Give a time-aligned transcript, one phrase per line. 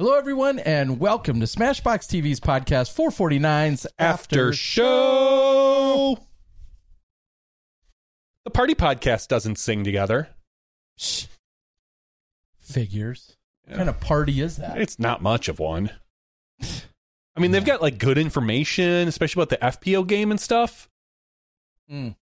[0.00, 6.16] Hello, everyone, and welcome to Smashboxx TV's podcast 449's after show.
[8.44, 10.28] The party podcast doesn't sing together.
[10.96, 11.24] Shh.
[12.60, 13.36] Figures.
[13.64, 14.80] What kind of party is that?
[14.80, 15.90] It's not much of one.
[16.62, 20.88] I mean, they've got like good information, especially about the FPO game and stuff.
[21.90, 22.14] Mm.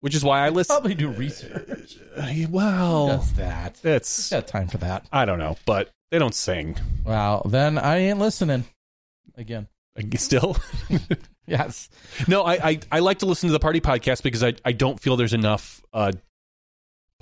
[0.00, 0.74] Which is why I listen.
[0.74, 1.96] Probably do research.
[2.16, 3.78] Uh, Who well, does that?
[3.84, 5.06] it's Got time for that.
[5.12, 6.76] I don't know, but they don't sing.
[7.04, 7.42] Wow.
[7.44, 8.64] Then I ain't listening.
[9.36, 9.68] Again.
[10.16, 10.56] Still,
[11.46, 11.88] Yes.
[12.28, 12.42] no.
[12.42, 15.16] I, I I like to listen to the party podcast because I I don't feel
[15.16, 16.12] there's enough uh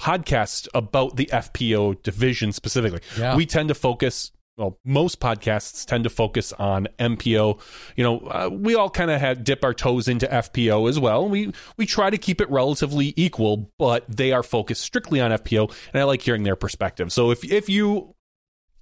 [0.00, 3.00] podcasts about the FPO division specifically.
[3.18, 3.36] Yeah.
[3.36, 4.32] We tend to focus.
[4.56, 7.60] Well, most podcasts tend to focus on MPO.
[7.96, 11.28] You know, uh, we all kind of had dip our toes into FPO as well.
[11.28, 15.72] We we try to keep it relatively equal, but they are focused strictly on FPO,
[15.92, 17.12] and I like hearing their perspective.
[17.12, 18.14] So if if you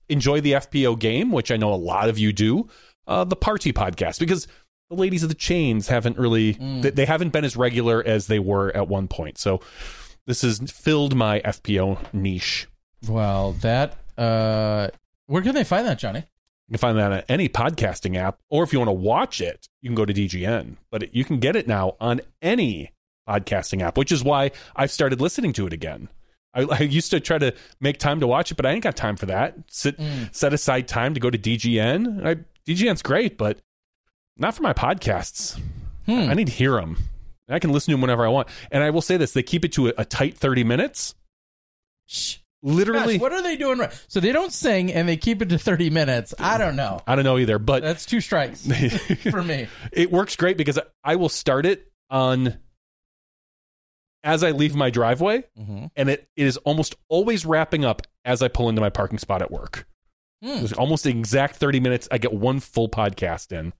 [0.08, 2.68] enjoy the FPO game, which I know a lot of you do,
[3.06, 4.46] uh, the Party podcast, because
[4.90, 8.38] the ladies of the chains haven't really they, they haven't been as regular as they
[8.38, 9.38] were at one point.
[9.38, 9.60] So
[10.26, 12.68] this has filled my FPO niche.
[13.08, 14.88] Well, that, uh,
[15.26, 16.20] where can they find that, Johnny?
[16.68, 19.68] You can find that on any podcasting app, or if you want to watch it,
[19.82, 20.76] you can go to DGN.
[20.90, 22.92] But it, you can get it now on any
[23.28, 26.08] podcasting app, which is why I've started listening to it again.
[26.56, 28.96] I, I used to try to make time to watch it, but I ain't got
[28.96, 29.56] time for that.
[29.70, 30.34] Sit, mm.
[30.34, 32.26] set aside time to go to DGN.
[32.26, 32.36] I,
[32.66, 33.58] DGN's great, but
[34.36, 35.60] not for my podcasts.
[36.06, 36.30] Hmm.
[36.30, 36.96] I need to hear them.
[37.48, 38.48] I can listen to them whenever I want.
[38.72, 41.14] And I will say this: they keep it to a, a tight thirty minutes.
[42.06, 42.38] Shh.
[42.62, 43.92] Literally, Gosh, what are they doing right?
[44.08, 46.34] So they don't sing and they keep it to 30 minutes.
[46.36, 47.00] I don't know.
[47.06, 48.66] I don't know either, but That's two strikes
[49.30, 49.68] for me.
[49.92, 52.56] it works great because I will start it on
[54.26, 55.90] as I leave my driveway, Mhm.
[55.96, 59.40] and it, it is almost always wrapping up as I pull into my parking spot
[59.40, 59.86] at work.
[60.42, 60.64] Hmm.
[60.64, 62.08] It's almost the exact 30 minutes.
[62.10, 63.72] I get one full podcast in.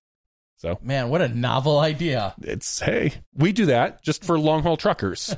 [0.59, 2.35] So Man, what a novel idea.
[2.41, 5.37] it's, hey, we do that just for long haul truckers.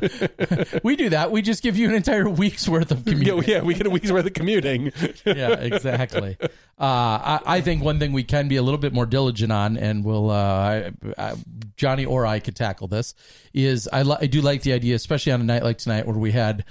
[0.82, 1.30] we do that.
[1.30, 4.10] We just give you an entire week's worth of yeah, yeah, we get a week's
[4.10, 4.92] worth of commuting.
[5.24, 6.36] yeah, exactly.
[6.40, 6.48] Uh,
[6.78, 10.04] I, I think one thing we can be a little bit more diligent on, and
[10.04, 11.34] we'll uh, I, I,
[11.76, 13.14] Johnny or I could tackle this.
[13.54, 16.18] Is I, li- I do like the idea, especially on a night like tonight, where
[16.18, 16.64] we had.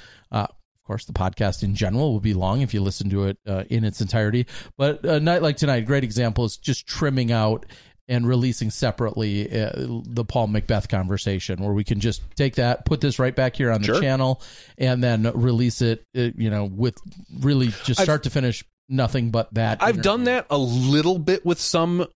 [0.87, 3.37] Uh, of course, the podcast in general will be long if you listen to it
[3.45, 4.45] uh, in its entirety.
[4.77, 7.65] But a night like tonight, great example is just trimming out
[8.07, 9.71] and releasing separately uh,
[10.05, 13.69] the Paul McBeth conversation, where we can just take that, put this right back here
[13.69, 13.99] on the Sure.
[14.01, 14.41] channel,
[14.77, 16.05] and then release it.
[16.15, 16.97] uh, You know, with
[17.41, 19.79] really just I've- start to finish, nothing but that.
[19.83, 22.07] I've done that a little bit with some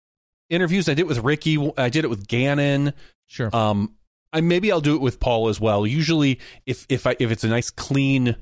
[0.48, 0.88] interviews.
[0.88, 1.70] I did it with Ricky.
[1.76, 2.94] I did it with Gannon.
[3.26, 3.54] Sure.
[3.54, 3.94] Um,
[4.32, 5.86] I maybe I'll do it with Paul as well.
[5.86, 8.36] Usually, if if I if it's a nice clean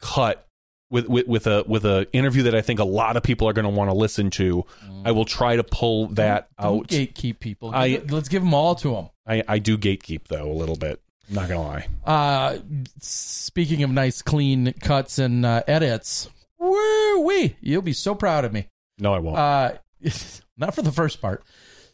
[0.00, 0.46] cut
[0.90, 3.52] with with with a with a interview that I think a lot of people are
[3.52, 4.64] going to want to listen to,
[5.04, 6.86] I will try to pull that Don't out.
[6.88, 7.72] gatekeep people.
[7.74, 9.08] I- Let's give them all to them.
[9.26, 11.00] I I do gatekeep though a little bit.
[11.28, 11.88] I'm not gonna lie.
[12.04, 12.58] Uh,
[13.00, 17.56] speaking of nice, clean cuts and uh, edits, woo wee!
[17.60, 18.68] You'll be so proud of me.
[18.98, 19.36] No, I won't.
[19.36, 19.72] Uh,
[20.56, 21.42] not for the first part.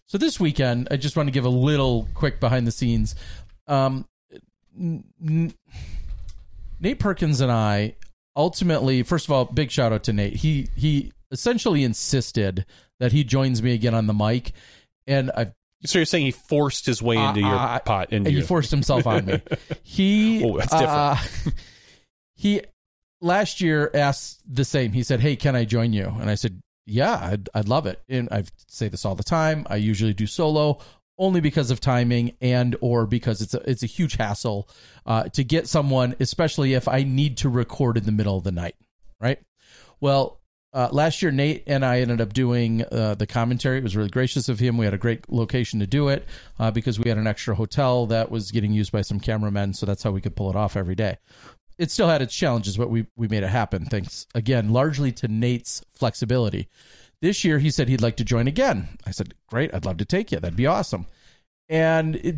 [0.06, 3.14] So this weekend, I just want to give a little quick behind the scenes.
[3.66, 4.06] Um,
[4.78, 5.54] n- n-
[6.82, 7.94] Nate Perkins and I
[8.36, 10.34] ultimately, first of all, big shout out to Nate.
[10.34, 12.66] He he essentially insisted
[12.98, 14.52] that he joins me again on the mic,
[15.06, 15.52] and I've
[15.86, 18.12] So you're saying he forced his way into your uh, pot?
[18.12, 18.42] Into he you.
[18.42, 19.40] forced himself on me.
[19.84, 21.16] He Oh, that's uh,
[22.34, 22.62] he
[23.20, 24.92] last year asked the same.
[24.92, 28.00] He said, "Hey, can I join you?" And I said, "Yeah, I'd, I'd love it."
[28.08, 29.66] And I say this all the time.
[29.70, 30.80] I usually do solo
[31.22, 34.68] only because of timing and or because it's a it's a huge hassle
[35.06, 38.50] uh, to get someone, especially if I need to record in the middle of the
[38.50, 38.74] night.
[39.20, 39.38] Right.
[40.00, 40.40] Well,
[40.72, 43.78] uh, last year Nate and I ended up doing uh, the commentary.
[43.78, 44.76] It was really gracious of him.
[44.76, 46.26] We had a great location to do it
[46.58, 49.86] uh, because we had an extra hotel that was getting used by some cameramen, so
[49.86, 51.18] that's how we could pull it off every day.
[51.78, 53.84] It still had its challenges, but we we made it happen.
[53.84, 56.68] Thanks again, largely to Nate's flexibility.
[57.22, 58.98] This year, he said he'd like to join again.
[59.06, 60.40] I said, "Great, I'd love to take you.
[60.40, 61.06] That'd be awesome."
[61.68, 62.36] And it,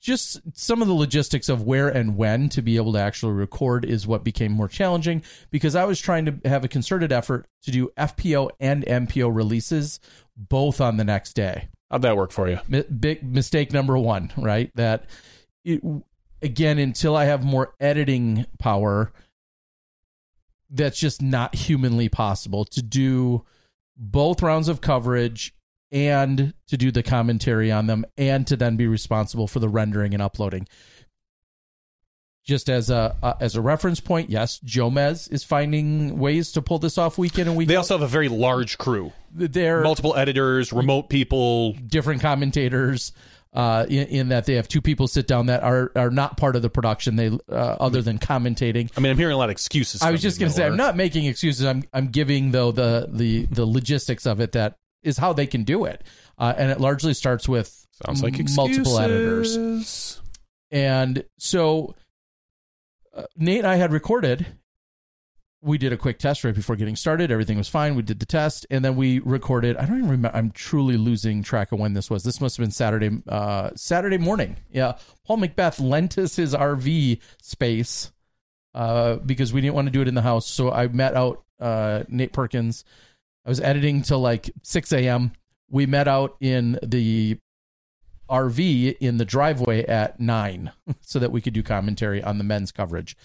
[0.00, 3.84] just some of the logistics of where and when to be able to actually record
[3.84, 7.70] is what became more challenging because I was trying to have a concerted effort to
[7.72, 10.00] do FPO and MPO releases
[10.36, 11.68] both on the next day.
[11.90, 12.60] How'd that work for you?
[12.68, 14.70] Mi- big mistake number one, right?
[14.76, 15.04] That
[15.64, 15.82] it,
[16.40, 19.12] again, until I have more editing power,
[20.70, 23.44] that's just not humanly possible to do
[23.96, 25.54] both rounds of coverage
[25.90, 30.14] and to do the commentary on them and to then be responsible for the rendering
[30.14, 30.66] and uploading.
[32.44, 36.80] Just as a uh, as a reference point, yes, Jomez is finding ways to pull
[36.80, 40.16] this off week in and week They also have a very large crew, They're multiple
[40.16, 41.74] editors, remote people.
[41.74, 43.12] different commentators
[43.52, 46.56] uh, in, in that they have two people sit down that are are not part
[46.56, 47.16] of the production.
[47.16, 48.90] They uh, other than commentating.
[48.96, 50.02] I mean, I'm hearing a lot of excuses.
[50.02, 51.66] I was just going to say I'm not making excuses.
[51.66, 55.64] I'm I'm giving though the the the logistics of it that is how they can
[55.64, 56.02] do it,
[56.38, 58.56] uh, and it largely starts with Sounds like excuses.
[58.56, 60.20] multiple editors.
[60.70, 61.94] And so
[63.14, 64.46] uh, Nate and I had recorded.
[65.64, 67.30] We did a quick test right before getting started.
[67.30, 67.94] Everything was fine.
[67.94, 69.76] We did the test, and then we recorded.
[69.76, 70.36] I don't even remember.
[70.36, 72.24] I'm truly losing track of when this was.
[72.24, 73.22] This must have been Saturday.
[73.28, 74.56] Uh, Saturday morning.
[74.72, 74.94] Yeah,
[75.24, 78.10] Paul McBeth lent us his RV space
[78.74, 80.46] uh, because we didn't want to do it in the house.
[80.48, 82.84] So I met out uh, Nate Perkins.
[83.44, 85.32] I was editing till like 6 a.m.
[85.70, 87.38] We met out in the
[88.28, 92.72] RV in the driveway at nine so that we could do commentary on the men's
[92.72, 93.16] coverage.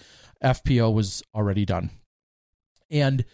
[0.42, 1.90] FPO was already done.
[2.90, 3.24] And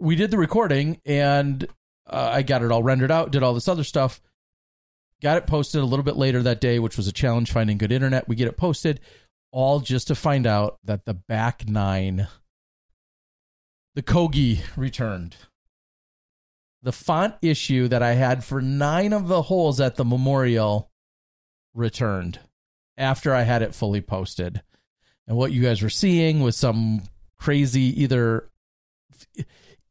[0.00, 1.66] we did the recording and
[2.06, 4.20] uh, I got it all rendered out, did all this other stuff.
[5.20, 7.92] Got it posted a little bit later that day, which was a challenge finding good
[7.92, 8.28] internet.
[8.28, 9.00] We get it posted,
[9.50, 12.28] all just to find out that the back nine,
[13.94, 15.36] the Kogi returned
[16.82, 20.90] the font issue that I had for nine of the holes at the memorial
[21.74, 22.38] returned
[22.96, 24.62] after I had it fully posted.
[25.26, 27.02] And what you guys were seeing was some
[27.40, 28.48] crazy either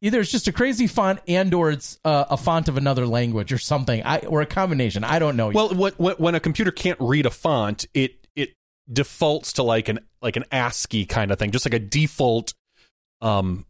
[0.00, 3.52] either it's just a crazy font and or it's uh, a font of another language
[3.52, 6.70] or something I, or a combination i don't know Well, what, what, when a computer
[6.70, 8.54] can't read a font, it it
[8.92, 12.54] defaults to like an like an ASCII kind of thing, just like a default.
[13.20, 13.66] Um,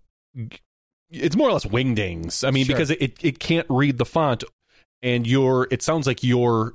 [1.11, 2.47] it's more or less wingdings.
[2.47, 2.75] I mean, Sure.
[2.75, 4.45] because it it can't read the font,
[5.03, 6.75] and your it sounds like your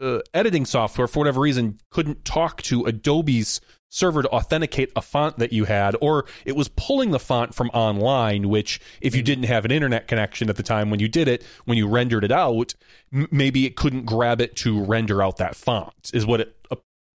[0.00, 5.38] uh, editing software for whatever reason couldn't talk to Adobe's server to authenticate a font
[5.38, 8.48] that you had, or it was pulling the font from online.
[8.48, 11.42] Which, if you didn't have an internet connection at the time when you did it,
[11.64, 12.74] when you rendered it out,
[13.12, 16.10] m- maybe it couldn't grab it to render out that font.
[16.12, 16.56] Is what it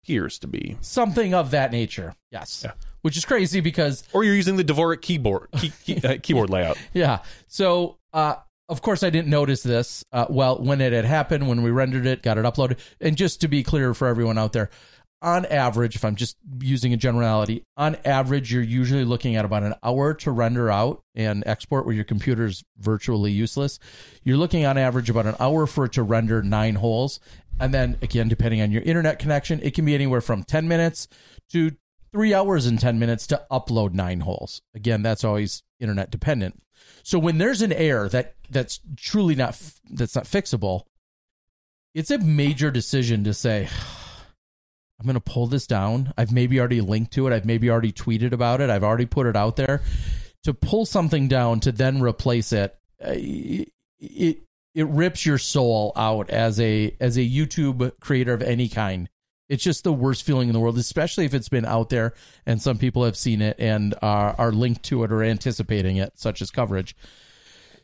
[0.03, 0.77] appears to be.
[0.81, 2.71] something of that nature yes Yeah.
[3.01, 6.77] which is crazy because Or you're using the Dvorak keyboard key, key, uh, keyboard layout.
[6.93, 7.19] yeah.
[7.47, 8.35] So, uh,
[8.69, 10.03] of course, I didn't notice this.
[10.11, 13.41] Uh, well, when it had happened, when we rendered it, got it uploaded, and just
[13.41, 14.69] to be clear for everyone out there,
[15.21, 19.63] on average, if I'm just using a generality, on average, you're usually looking at about
[19.63, 23.79] an hour to render out and export where your computer's virtually useless.
[24.23, 27.19] You're looking on average about an hour for it to render nine holes.
[27.59, 31.09] And then again, depending on your internet connection, it can be anywhere from 10 minutes
[31.51, 31.71] to
[32.11, 34.61] three hours and 10 minutes to upload nine holes.
[34.73, 36.61] Again, that's always internet dependent.
[37.03, 39.59] So when there's an error that that's truly not
[39.89, 40.83] that's not fixable,
[41.93, 43.67] it's a major decision to say
[44.99, 46.13] I'm going to pull this down.
[46.17, 47.33] I've maybe already linked to it.
[47.33, 48.69] I've maybe already tweeted about it.
[48.69, 49.81] I've already put it out there.
[50.43, 53.71] To pull something down to then replace it, uh, it
[54.73, 59.09] it, rips your soul out as a as a YouTube creator of any kind.
[59.49, 62.13] It's just the worst feeling in the world, especially if it's been out there
[62.45, 66.13] and some people have seen it and are, are linked to it or anticipating it,
[66.19, 66.95] such as coverage.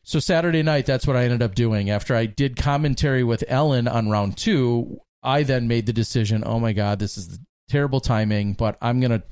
[0.03, 1.89] So Saturday night, that's what I ended up doing.
[1.89, 6.43] After I did commentary with Ellen on round two, I then made the decision.
[6.45, 9.23] Oh my God, this is terrible timing, but I'm gonna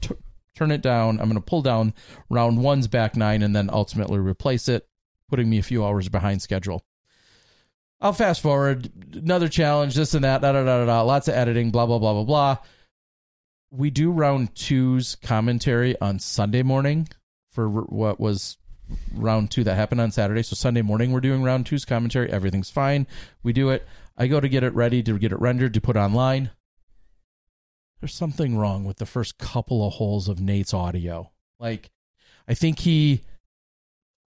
[0.56, 1.20] turn it down.
[1.20, 1.94] I'm gonna pull down
[2.30, 4.88] round one's back nine and then ultimately replace it,
[5.30, 6.84] putting me a few hours behind schedule.
[8.02, 11.36] I'll fast forward another challenge, this and that, da da da da, da lots of
[11.36, 12.58] editing, blah blah blah blah blah.
[13.72, 17.08] We do round two's commentary on Sunday morning
[17.52, 18.58] for what was
[19.14, 20.44] round two that happened on Saturday.
[20.44, 22.32] So Sunday morning we're doing round two's commentary.
[22.32, 23.08] Everything's fine.
[23.44, 23.88] We do it.
[24.17, 26.51] I go to get it ready to get it rendered to put online.
[28.00, 31.32] There's something wrong with the first couple of holes of Nate's audio.
[31.60, 31.89] Like,
[32.48, 33.22] I think he,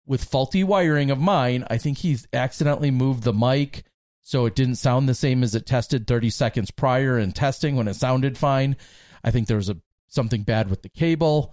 [0.06, 3.84] with faulty wiring of mine, I think he's accidentally moved the mic
[4.22, 7.88] so it didn't sound the same as it tested 30 seconds prior in testing when
[7.88, 8.76] it sounded fine.
[9.22, 9.76] I think there was a
[10.08, 11.52] something bad with the cable.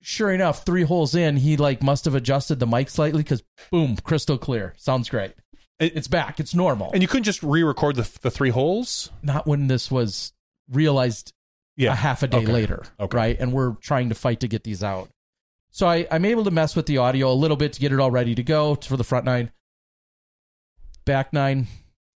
[0.00, 3.96] Sure enough, three holes in, he like must have adjusted the mic slightly because boom,
[3.96, 4.72] crystal clear.
[4.78, 5.34] Sounds great.
[5.78, 6.40] It- It's back.
[6.40, 6.90] It's normal.
[6.92, 9.10] And you couldn't just re-record the the three holes.
[9.22, 10.32] Not when this was
[10.70, 11.32] realized
[11.76, 12.52] Yeah, a half a day Okay.
[12.52, 13.16] later, Okay.
[13.16, 13.36] right?
[13.38, 15.08] And we're trying to fight to get these out.
[15.70, 18.00] So I, I'm able to mess with the audio a little bit to get it
[18.00, 19.52] all ready to go for the front nine.
[21.04, 21.68] Back nine,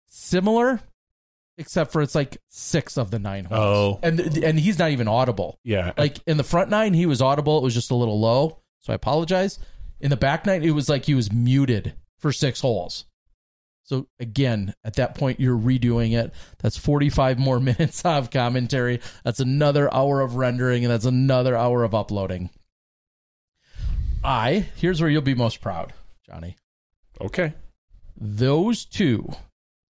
[0.06, 0.80] similar,
[1.58, 3.60] except for it's like six of the nine holes.
[3.60, 4.00] Oh.
[4.02, 5.58] and and he's not even audible.
[5.62, 7.58] Yeah, Like in the front nine, he was audible.
[7.58, 9.58] It was just a little low, so I apologize.
[10.00, 13.04] In the back nine, it was like he was muted for six holes.
[13.82, 16.32] So again, at that point, you're redoing it.
[16.58, 19.00] That's 45 more minutes of commentary.
[19.25, 22.50] That's another hour of rendering, and that's another hour of uploading.
[24.22, 25.92] I here's where you'll be most proud,
[26.26, 26.56] Johnny.
[27.20, 27.54] okay.
[28.22, 29.32] Those two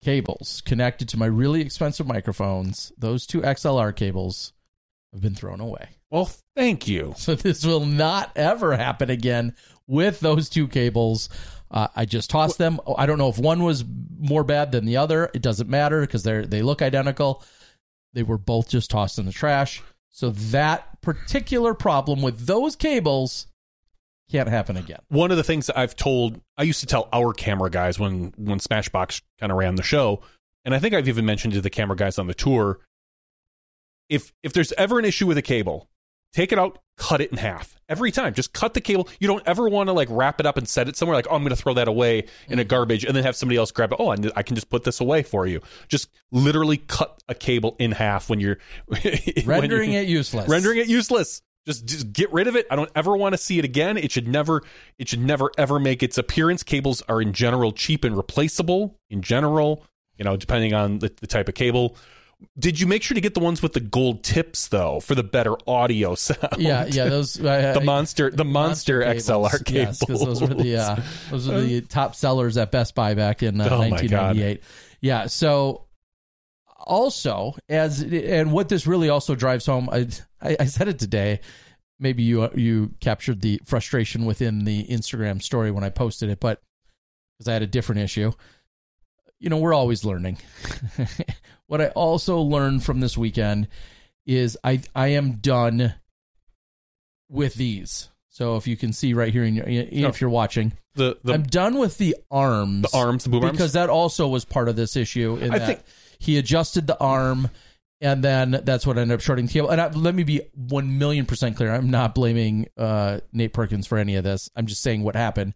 [0.04, 4.54] cables connected to my really expensive microphones, those two XLR cables,
[5.14, 5.90] have been thrown away.
[6.10, 7.14] Well, thank you.
[7.18, 9.56] So this will not ever happen again
[9.88, 11.30] with those two cables.
[11.76, 12.80] Uh, I just tossed them.
[12.88, 13.84] Oh, I don't know if one was
[14.18, 15.30] more bad than the other.
[15.34, 17.44] It doesn't matter because they're they look identical.
[18.14, 19.84] They were both just tossed in the trash.
[20.10, 23.48] So that particular problem with those cables
[24.32, 25.00] can't happen again.
[25.10, 28.34] One of the things that I've told, I used to tell our camera guys when
[28.38, 30.22] when Smashboxx kind of ran the show,
[30.64, 32.80] and I think I've even mentioned to the camera guys on the tour,
[34.08, 35.90] if if there's ever an issue with a cable,
[36.36, 38.34] take it out, cut it in half every time.
[38.34, 39.08] Just cut the cable.
[39.20, 41.36] You don't ever want to like wrap it up and set it somewhere like, oh,
[41.36, 43.92] I'm going to throw that away in a garbage, and then have somebody else grab
[43.92, 43.98] it.
[44.00, 45.62] Oh, I I can just put this away for you.
[45.88, 49.00] Just literally cut a cable in half when you're when
[49.46, 50.48] Rendering you're- it useless.
[50.50, 51.42] rendering it useless.
[51.66, 52.68] Just just get rid of it.
[52.70, 53.98] I don't ever want to see it again.
[53.98, 54.62] It should never
[55.00, 56.62] it should never ever make its appearance.
[56.62, 59.84] Cables are in general cheap and replaceable in general,
[60.18, 61.98] you know, depending on the, the type of cable.
[62.58, 65.24] Did you make sure to get the ones with the gold tips though for the
[65.24, 66.58] better audio sound?
[66.58, 67.06] Yeah, yeah.
[67.06, 69.76] Those uh, The monster the monster, XLR cables.
[69.76, 73.44] Yes, because those were the uh, those were the top sellers at Best Buy back
[73.44, 74.62] in uh, Oh my 1998.
[75.02, 75.28] Yeah.
[75.28, 75.86] So
[76.78, 80.08] also as and what this really also drives home, I
[80.42, 81.42] I, I said it today.
[82.00, 86.62] Maybe you you captured the frustration within the Instagram story when I posted it, but
[87.38, 88.32] because I had a different issue.
[89.40, 90.38] You know, we're always learning.
[91.68, 93.68] what I also learned from this weekend
[94.26, 95.94] is I I am done
[97.30, 98.10] with these.
[98.30, 101.44] So if you can see right here in your, if you're watching, the the I'm
[101.44, 103.52] done with the arms, The arms, the boom arms?
[103.54, 105.38] because that also was part of this issue.
[105.38, 105.80] In I that think-
[106.20, 107.50] he adjusted the arm,
[108.02, 109.70] and then that's what ended up shorting the cable.
[109.70, 113.88] And I, let me be one million percent clear: I'm not blaming uh, Nate Perkins
[113.88, 114.50] for any of this.
[114.56, 115.54] I'm just saying what happened.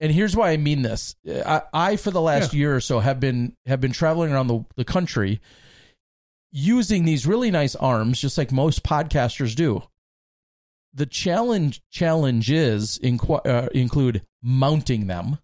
[0.00, 3.18] And here's why I mean this: I, I for the last year or so have
[3.18, 5.40] been have been traveling around the, the country
[6.52, 9.82] using these really nice arms, just like most podcasters do.
[10.94, 15.38] The challenge challenges inqu- uh, include mounting them.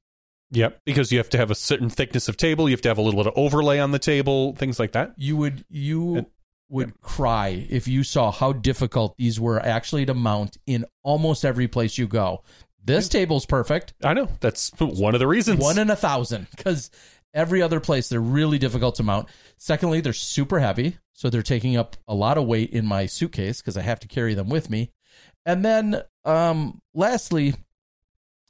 [0.51, 2.99] Yep, because you have to have a certain thickness of table, you have to have
[2.99, 5.15] a little bit of overlay on the table, things like that.
[5.17, 6.27] You would you And-
[6.71, 11.69] would cry if you saw how difficult these were actually to mount in almost every
[11.69, 12.43] place you go.
[12.85, 13.95] This table's perfect.
[14.03, 14.29] I know.
[14.41, 15.61] That's one of the reasons.
[15.61, 16.91] One in a thousand because
[17.33, 19.29] every other place they're really difficult to mount.
[19.57, 23.61] Secondly, they're super heavy, so they're taking up a lot of weight in my suitcase
[23.61, 24.91] because I have to carry them with me.
[25.47, 27.55] And then, um, lastly,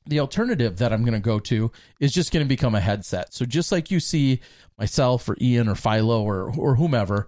[0.06, 3.32] the alternative that I'm going to go to is just going to become a headset.
[3.32, 4.40] So just like you see
[4.78, 7.26] myself or Ian or Philo or or whomever,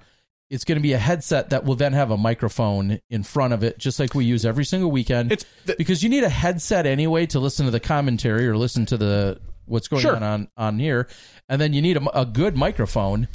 [0.50, 3.62] it's going to be a headset that will then have a microphone in front of
[3.64, 5.32] it, just like we use every single weekend.
[5.32, 8.86] It's the- because you need a headset anyway to listen to the commentary or listen
[8.86, 10.14] to the what's going Sure.
[10.16, 11.08] on, on on here,
[11.48, 13.28] and then you need a, a good microphone.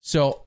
[0.00, 0.40] So.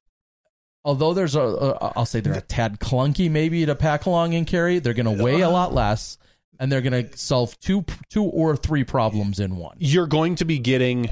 [0.86, 4.48] Although there's a, a, I'll say they're a tad clunky maybe to pack along and
[4.48, 4.80] carry.
[4.80, 6.18] They're going to weigh a lot less,
[6.62, 9.76] and they're going to solve two, two or three problems in one.
[9.80, 11.10] you're going to be getting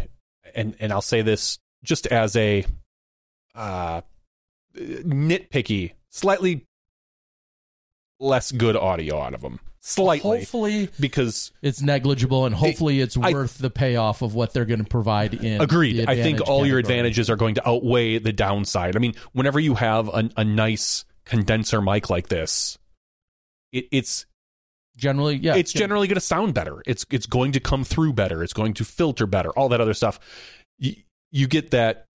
[0.56, 2.66] and and I'll say this just as a
[3.54, 4.00] uh,
[4.76, 6.66] nitpicky, slightly
[8.20, 9.60] less good audio out of them.
[9.88, 10.40] Slightly.
[10.40, 14.84] Hopefully, because it's negligible, and hopefully, it's I- worth the payoff of what they're going
[14.84, 15.62] to provide in.
[15.62, 16.10] Agreed.
[16.10, 18.96] I think all your advantages are going to outweigh the downside.
[18.96, 22.80] I mean, whenever you have a, a nice condenser mic like this,
[23.72, 24.26] it, it's
[24.98, 26.82] generally, yeah, it's generally going to sound better.
[26.88, 28.44] It's it's going to come through better.
[28.44, 29.52] It's going to filter better.
[29.52, 30.20] All that other stuff.
[30.80, 30.96] You,
[31.30, 32.08] you get that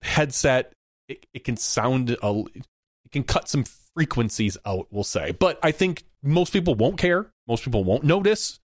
[0.00, 0.72] headset.
[1.10, 3.64] It, it can sound a, it can cut some
[3.94, 4.86] frequencies out.
[4.90, 7.32] We'll say, but I think most people won't care.
[7.48, 8.60] Most people won't notice.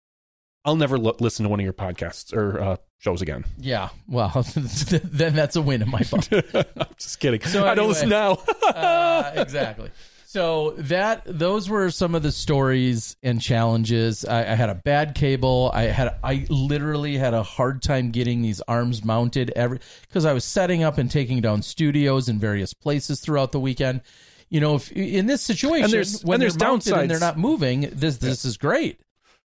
[0.64, 3.44] I'll never lo- listen to one of your podcasts or uh, shows again.
[3.58, 3.88] yeah.
[4.08, 6.24] Well, then that's a win in my book.
[6.32, 7.40] I'm just kidding.
[7.40, 7.88] So I don't anyway.
[7.88, 8.32] listen now.
[8.68, 9.90] uh, exactly.
[10.32, 14.24] So that those were some of the stories and challenges.
[14.24, 15.72] I, I had a bad cable.
[15.74, 20.32] I had I literally had a hard time getting these arms mounted every because I
[20.32, 24.02] was setting up and taking down studios in various places throughout the weekend.
[24.50, 27.18] You know, if in this situation, And there's- when and there's they're mounted and they're
[27.18, 29.00] not moving, this this is great.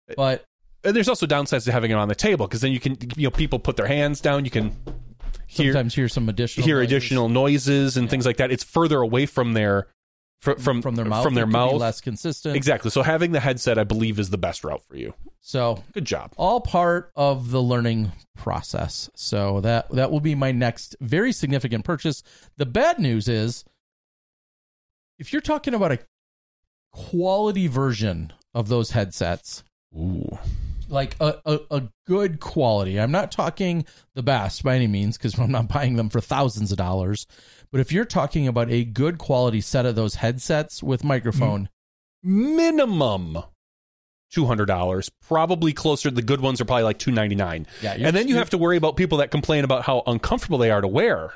[0.10, 0.46] Uh, but
[0.86, 3.28] And there's also downsides to having it on the table because then you can, you
[3.28, 4.46] know, people put their hands down.
[4.46, 4.78] You can
[5.46, 8.50] hear sometimes hear some additional hear noises additional noises and things like that.
[8.50, 9.88] It's further away from their
[10.42, 11.24] fr- from from their mouth.
[11.24, 11.74] from their It could be mouth.
[11.80, 12.56] less consistent.
[12.56, 12.92] Exactly.
[12.92, 15.14] So having the headset, I believe, is the best route for you.
[15.42, 16.34] So Good job.
[16.38, 19.10] all part of the learning process.
[19.16, 22.24] So that that will be my next very significant purchase.
[22.58, 23.64] The bad news is
[25.18, 26.00] if you're talking about a
[26.92, 29.64] quality version of those headsets,
[29.96, 30.38] Ooh.
[30.88, 33.00] like a, a, a good quality.
[33.00, 36.72] I'm not talking the best by any means because I'm not buying them for thousands
[36.72, 37.28] of dollars.
[37.72, 41.70] But if you're talking about a good quality set of those headsets with microphone,
[42.24, 43.38] Minimum
[44.32, 45.10] two hundred dollars.
[45.22, 46.12] Probably closer.
[46.12, 47.66] The good ones are probably like two ninety nine.
[47.82, 50.72] Yeah, and then you have to worry about people that complain about how uncomfortable they
[50.72, 51.34] are to wear.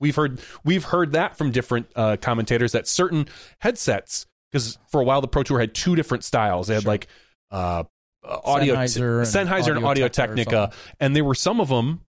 [0.00, 5.04] We've heard we've heard that from different uh, commentators that certain headsets because for a
[5.04, 6.66] while the Pro Tour had two different styles.
[6.68, 7.08] They had like
[7.50, 7.84] uh,
[8.24, 12.02] uh, audio Sennheiser and Sennheiser and Audio Technica, and there were some of them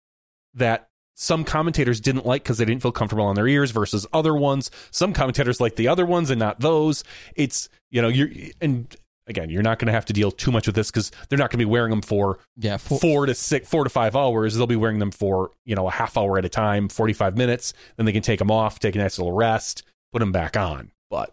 [0.56, 4.36] that some commentators didn't like because they didn't feel comfortable on their ears versus other
[4.36, 4.72] ones.
[4.92, 7.04] Some commentators like the other ones and not those.
[7.36, 8.30] It's you know you're
[8.62, 8.96] and
[9.28, 11.52] again you're not going to have to deal too much with this because they're not
[11.52, 14.56] going to be wearing them for yeah, for, four to six, four to five hours.
[14.56, 17.38] They'll be wearing them for you know a half hour at a time, forty five
[17.38, 17.74] minutes.
[17.98, 20.92] Then they can take them off, take a nice little rest, put them back on.
[21.10, 21.32] But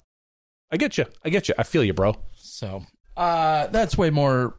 [0.70, 2.16] I get you, I get you, I feel you, bro.
[2.36, 2.84] So
[3.16, 4.54] uh, that's way more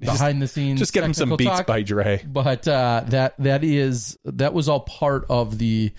[0.00, 0.78] behind the scenes.
[0.78, 1.66] Just get him some beats talk.
[1.66, 2.22] by Dre.
[2.26, 5.92] But uh, that that is that was all part of the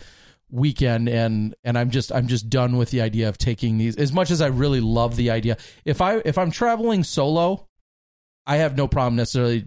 [0.51, 3.95] weekend, and and I'm just I'm just done with the idea of taking these.
[3.95, 7.67] As much as I really love the idea, if I if I'm traveling solo,
[8.45, 9.65] I have no problem necessarily.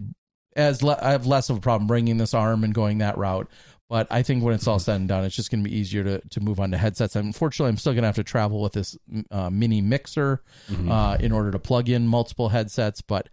[0.55, 3.49] As le- I have less of a problem bringing this arm and going that route.
[3.89, 6.03] But I think when it's all said and done, it's just going to be easier
[6.03, 7.15] to, to move on to headsets.
[7.15, 8.97] Unfortunately, I'm still going to have to travel with this
[9.29, 10.41] uh, mini mixer
[10.89, 13.01] uh, in order to plug in multiple headsets.
[13.01, 13.29] But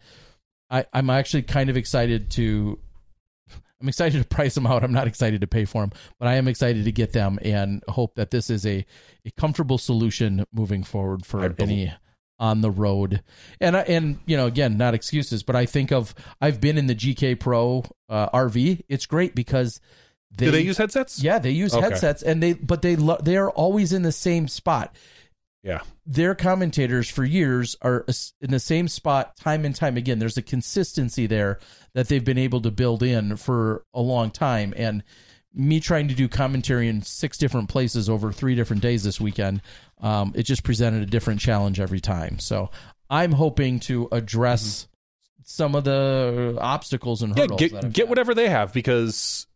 [0.70, 2.78] I, I'm actually kind of excited to.
[3.80, 4.84] I'm excited to price them out.
[4.84, 7.82] I'm not excited to pay for them, but I am excited to get them and
[7.88, 8.84] hope that this is a,
[9.24, 11.90] a comfortable solution moving forward for any
[12.38, 13.22] on the road.
[13.58, 16.88] And I, and you know, again, not excuses, but I think of I've been in
[16.88, 18.82] the GK Pro uh, RV.
[18.90, 19.80] It's great because
[20.36, 21.22] they, Do they use headsets?
[21.22, 21.82] yeah they use Okay.
[21.82, 24.94] headsets and they but they lo- they are always in the same spot
[25.62, 25.80] yeah.
[26.06, 28.06] their commentators for years are
[28.40, 30.18] in the same spot time and time again.
[30.18, 31.58] There's a consistency there
[31.94, 34.72] that they've been able to build in for a long time.
[34.76, 35.02] And
[35.52, 39.60] me trying to do commentary in six different places over three different days this weekend,
[40.00, 42.38] um, it just presented a different challenge every time.
[42.38, 42.70] So
[43.10, 44.86] I'm hoping to address
[45.44, 47.60] some of the obstacles and Yeah, hurdles.
[47.60, 49.46] get get whatever they have because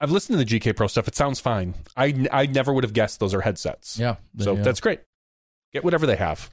[0.00, 1.06] I've listened to the GK Pro stuff.
[1.06, 1.74] It sounds fine.
[1.96, 3.98] I I never would have guessed those are headsets.
[3.98, 4.16] Yeah.
[4.38, 5.00] So uh, that's great.
[5.74, 6.50] Get whatever they have.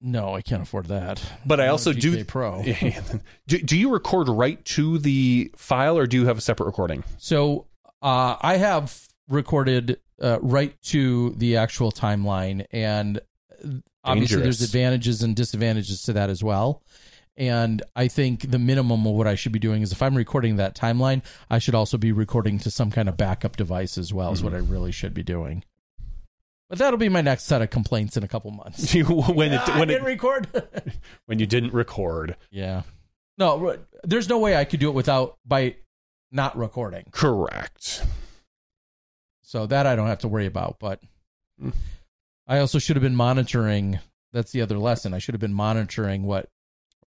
[0.00, 1.22] no, I can't afford that.
[1.44, 2.62] But I No also do Pro.
[3.46, 3.58] do.
[3.58, 7.04] Do you record right to the file, or do you have a separate recording?
[7.18, 7.66] So
[8.02, 13.20] uh, I have recorded uh, right to the actual timeline, and
[14.02, 14.58] obviously Dangerous.
[14.58, 16.82] there's advantages and disadvantages to that as well.
[17.36, 20.56] And I think the minimum of what I should be doing is if I'm recording
[20.56, 24.32] that timeline, I should also be recording to some kind of backup device as well.
[24.32, 25.64] Is what I really should be doing.
[26.70, 28.94] But that'll be my next set of complaints in a couple months.
[29.04, 30.46] When it Ah, I didn't it record.
[31.26, 32.36] when you didn't record.
[32.50, 32.82] yeah.
[33.36, 35.76] No, there's no way I could do it without by
[36.30, 37.04] not recording.
[37.10, 38.04] Correct.
[39.42, 40.78] So that I don't have to worry about.
[40.78, 41.00] But
[41.60, 41.74] Mm.
[42.46, 43.98] I also should have been monitoring.
[44.32, 45.12] That's the other lesson.
[45.12, 46.48] I should have been monitoring what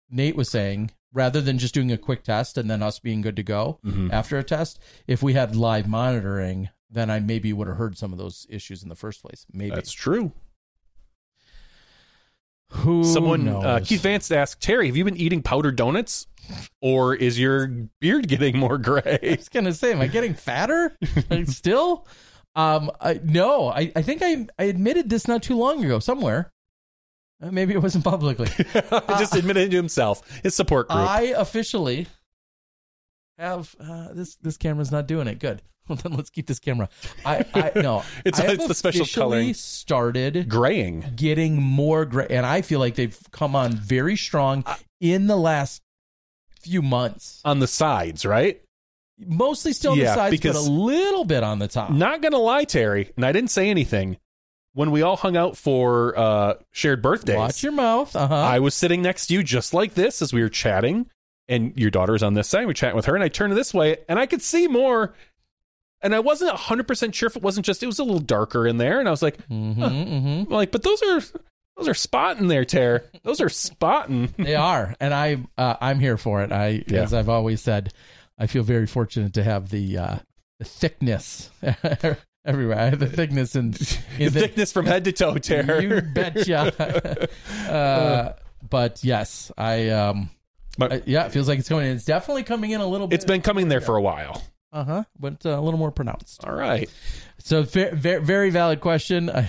[0.09, 3.35] Nate was saying rather than just doing a quick test and then us being good
[3.37, 4.11] to go Mhm.
[4.11, 4.79] after a test.
[5.07, 8.83] If we had live monitoring, then I maybe would have heard some of those issues
[8.83, 9.45] in the first place.
[9.51, 10.33] Maybe That's true.
[12.69, 13.63] who Someone, knows?
[13.63, 16.27] uh, Keith Vance asked Terry, "Have you been eating powdered donuts,
[16.81, 17.67] or is your
[17.99, 20.97] beard getting more I gray?" was gonna say, am I getting fatter
[21.45, 22.07] still?
[22.55, 26.51] Um, I, no, I, I think I I admitted this not too long ago somewhere.
[27.41, 28.47] Uh, maybe it wasn't publicly.
[29.09, 30.21] Just admitted it to himself.
[30.43, 30.99] His support group.
[30.99, 32.07] I officially
[33.37, 34.35] have uh, this.
[34.35, 35.39] This camera's not doing it.
[35.39, 35.61] Good.
[35.91, 36.87] Well, then let's keep this camera.
[37.25, 38.03] I, I no.
[38.25, 39.53] It's- I it's the special coloring.
[39.53, 41.03] Started Graying.
[41.15, 44.63] getting more gray, and I feel like they've come on very strong
[45.01, 45.81] in the last
[46.61, 47.41] few months.
[47.43, 48.61] on the sides, right?
[49.19, 51.91] Mostly still on Yeah, the sides, but a little bit on the top.
[51.91, 54.17] Not gonna lie, Terry, and I didn't say anything.
[54.73, 58.15] When we all hung out for uh, shared birthdays, Watch your mouth.
[58.15, 58.35] Uh huh.
[58.35, 61.07] I was sitting next to you just like this as we were chatting,
[61.49, 62.65] and your daughter's on this side.
[62.65, 65.13] We're chatting with her, and I turned this way, and I could see more.
[66.03, 68.67] And I wasn't hundred percent sure if it wasn't just it was a little darker
[68.67, 71.21] in there, and I was like, hmm hmm I'm like, but those are
[71.77, 73.03] those are spotting there, Ter.
[73.23, 74.33] Those are spotting.
[74.37, 76.51] They are, and I uh, I'm here for it.
[76.51, 77.01] I, Yeah.
[77.03, 77.93] as I've always said,
[78.39, 80.15] I feel very fortunate to have the uh,
[80.59, 81.49] the thickness
[82.45, 82.79] everywhere.
[82.79, 83.73] I have the thickness and
[84.17, 85.81] The the, thickness from head to toe, Ter.
[85.81, 87.29] You betcha.
[87.71, 88.33] uh,
[88.69, 90.29] but yes, I um,
[90.77, 91.95] But- I- yeah, it feels like it's coming in.
[91.95, 93.15] It's definitely coming in a little bit.
[93.15, 94.41] It's been coming there for a while.
[94.73, 96.45] Uh huh, but uh, a little more pronounced.
[96.45, 96.89] All right.
[97.39, 99.29] So very very valid question.
[99.29, 99.47] uh,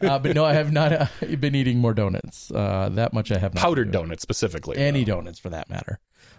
[0.00, 1.06] but no, I have not uh,
[1.38, 2.50] been eating more donuts.
[2.50, 3.60] Uh, that much I have not.
[3.60, 4.78] Powdered donuts specifically.
[4.78, 5.16] Any though.
[5.16, 5.98] donuts for that matter.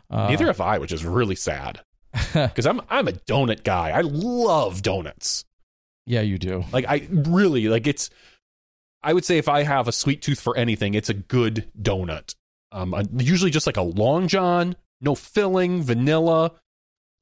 [0.10, 1.82] Uh, Neither have I, which is really sad.
[2.34, 3.92] Because I'm I'm a donut guy.
[3.92, 5.46] I love donuts.
[6.08, 6.64] Yeah, you do.
[6.72, 8.10] Like I really like it's.
[9.04, 12.34] I would say if I have a sweet tooth for anything, it's a good donut.
[12.72, 16.54] Um, uh, usually just like a long john, no filling, vanilla,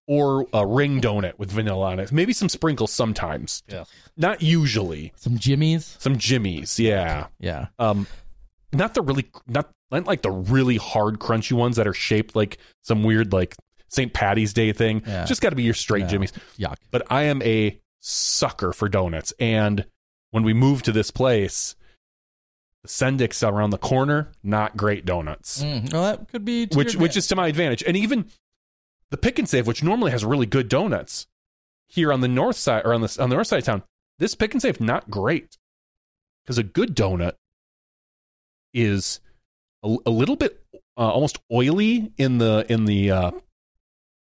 [0.07, 2.11] or a ring donut with vanilla on it.
[2.11, 3.63] Maybe some sprinkles sometimes.
[3.67, 3.85] Yeah.
[4.15, 5.13] Not usually.
[5.15, 5.95] Some jimmies.
[5.99, 7.27] Some jimmies, yeah.
[7.39, 7.67] Yeah.
[7.79, 8.07] Um,
[8.71, 12.57] not the really not not like the really hard crunchy ones that are shaped like
[12.81, 13.55] some weird like
[13.87, 14.13] St.
[14.13, 15.01] Patty's Day thing.
[15.07, 15.25] Yeah.
[15.25, 16.07] Just got to be your straight No.
[16.09, 16.33] jimmies.
[16.59, 16.75] Yuck.
[16.91, 19.85] But I am a sucker for donuts, and
[20.31, 21.75] when we moved to this place,
[22.81, 25.63] the Sendik's around the corner, not great donuts.
[25.63, 27.83] Mm, well, that could be to which your which is to my advantage.
[27.87, 28.25] And even
[29.11, 31.27] the Pick and Save, which normally has really good donuts,
[31.87, 33.83] here on the north side or on the on the north side of town,
[34.19, 35.57] this Pick and Save not great
[36.43, 37.33] because a good donut
[38.73, 39.19] is
[39.83, 40.63] a, a little bit
[40.97, 43.31] uh, almost oily in the in the uh,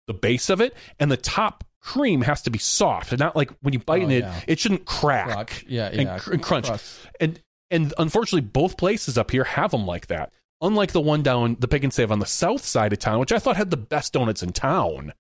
[0.07, 3.51] the base of it, and the top cream has to be soft and not like
[3.61, 4.41] when you bite Oh, in it, yeah.
[4.47, 5.65] it shouldn't crack Crunch.
[5.69, 6.19] Yeah, and, yeah.
[6.19, 6.67] cr- and crunch.
[6.67, 6.97] Crust.
[7.21, 7.41] And
[7.71, 10.33] and unfortunately, both places up here have them like that.
[10.63, 13.33] Unlike the one down the Pick and Save on the south side of town, which
[13.33, 15.13] I thought had the best donuts in town.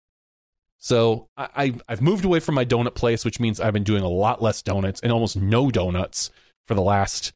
[0.78, 4.02] So I, I I've moved away from my donut place, which means I've been doing
[4.02, 6.31] a lot less donuts and almost no donuts
[6.66, 7.33] for the last.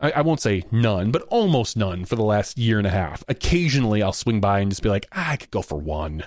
[0.00, 3.22] I, I won't say none, but almost none for the last year and a half.
[3.28, 6.24] Occasionally, I'll swing by and just be like, ah, I could go for one,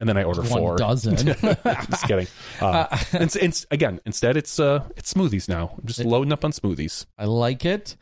[0.00, 0.76] and then I order One four.
[0.76, 1.16] dozen.
[1.16, 2.26] just kidding.
[2.60, 5.74] Uh, and, and again, instead it's uh it's smoothies now.
[5.78, 7.06] I'm just loading up on smoothies.
[7.18, 7.96] I like it.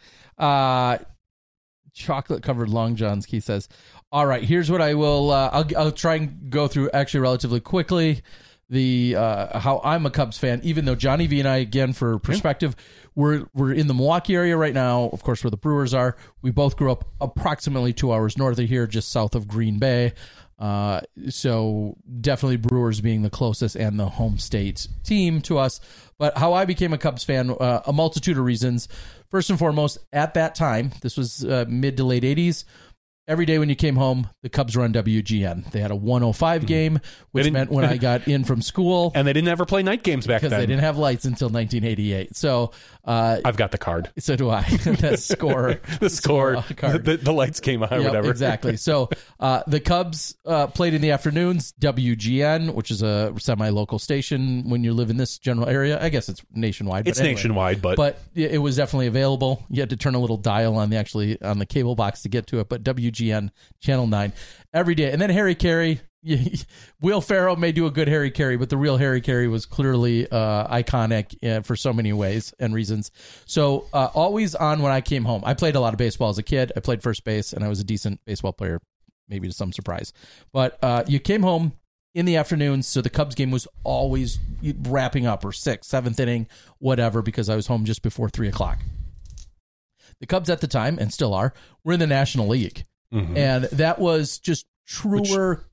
[2.01, 3.27] Chocolate covered long johns.
[3.27, 3.69] Key says,
[4.11, 5.31] "All right, here's what I will.
[5.31, 8.23] Uh, I'll I'll try and go through actually relatively quickly."
[8.69, 12.21] The uh, how I'm a Cubs fan, even though Johnny V and I, again for
[12.21, 12.77] perspective,
[13.17, 15.11] we're we're in the Milwaukee area right now.
[15.13, 16.17] Of course, where the Brewers are.
[16.41, 20.13] We both grew up approximately two hours north of here, just south of Green Bay.
[20.61, 25.81] Uh, so definitely Brewers being the closest and the home state team to us.
[26.19, 28.87] But how I became a Cubs fan, uh, a multitude of reasons.
[29.31, 32.65] First and foremost, at that time, this was uh, mid to late '80s.
[33.29, 35.71] Every day when you came home, the Cubs were on WGN.
[35.71, 36.99] They had a 105 game,
[37.31, 40.27] which meant when I got in from school, And they didn't ever play night games
[40.27, 40.59] back because then.
[40.59, 42.35] they didn't have lights until 1988.
[42.35, 42.73] So,
[43.05, 44.11] uh, I've got the card.
[44.19, 44.63] so do I.
[44.69, 47.05] the score, The score, card.
[47.05, 48.31] the, the lights came on, or Yep, whatever.
[48.31, 48.77] Exactly.
[48.77, 51.73] So uh, the Cubs uh, played in the afternoons.
[51.81, 56.03] WGN, which is a semi-local station when you live in this general area.
[56.03, 57.07] I guess it's nationwide.
[57.07, 57.35] It's anyway.
[57.35, 59.65] nationwide, but, But it it was definitely available.
[59.71, 62.29] You had to turn a little dial on the actually on the cable box to
[62.29, 62.69] get to it.
[62.69, 63.20] But WGN
[63.81, 64.33] Channel Nine
[64.73, 66.01] every day, and then Harry Caray.
[67.01, 70.31] Will Ferrell may do a good Harry Caray, but the real Harry Caray was clearly
[70.31, 73.11] uh, iconic uh, for so many ways and reasons.
[73.47, 75.43] So uh, always on when I came home.
[75.47, 76.73] I played a lot of baseball as a kid.
[76.77, 78.83] I played first base, and I was a decent baseball player,
[79.31, 80.13] maybe to some surprise.
[80.53, 81.73] But uh, you came home
[82.15, 86.49] in the afternoons, so the Cubs game was always wrapping up or sixth, seventh inning,
[86.79, 88.79] whatever, because I was home just before three o'clock.
[90.21, 91.55] The Cubs at the time, and still are,
[91.85, 92.85] were in the National League.
[93.13, 93.37] Mhm.
[93.37, 95.65] And that was just truer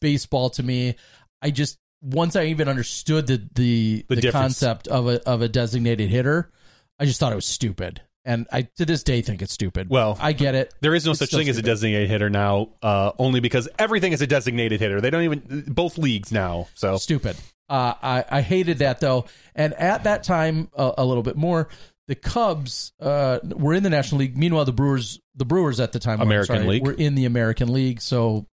[0.00, 0.96] baseball to me.
[1.42, 5.48] I just once I even understood the the, The the, concept of a of a
[5.48, 6.50] designated hitter,
[6.98, 8.02] I just thought it was stupid.
[8.26, 9.90] And I to this day think it's stupid.
[9.90, 10.72] Well, I get it.
[10.80, 14.12] There is no It's such thing as a designated hitter now, uh, only because everything
[14.12, 15.00] is a designated hitter.
[15.00, 16.68] They don't even both leagues now.
[16.74, 17.36] So stupid.
[17.68, 21.68] Uh, I I hated that though, and at that time uh, a little bit more.
[22.06, 24.36] The Cubs uh, were in the National League.
[24.36, 26.84] Meanwhile, the Brewers, the Brewers at the time, were, American sorry, League.
[26.84, 28.00] were in the American League.
[28.02, 28.46] So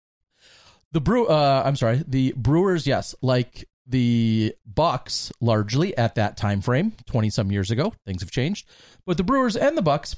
[0.92, 6.60] the Brew, uh, I'm sorry, the Brewers, yes, like the Bucks, largely at that time
[6.60, 7.94] frame, twenty some years ago.
[8.06, 8.68] Things have changed,
[9.06, 10.14] but the Brewers and the Bucks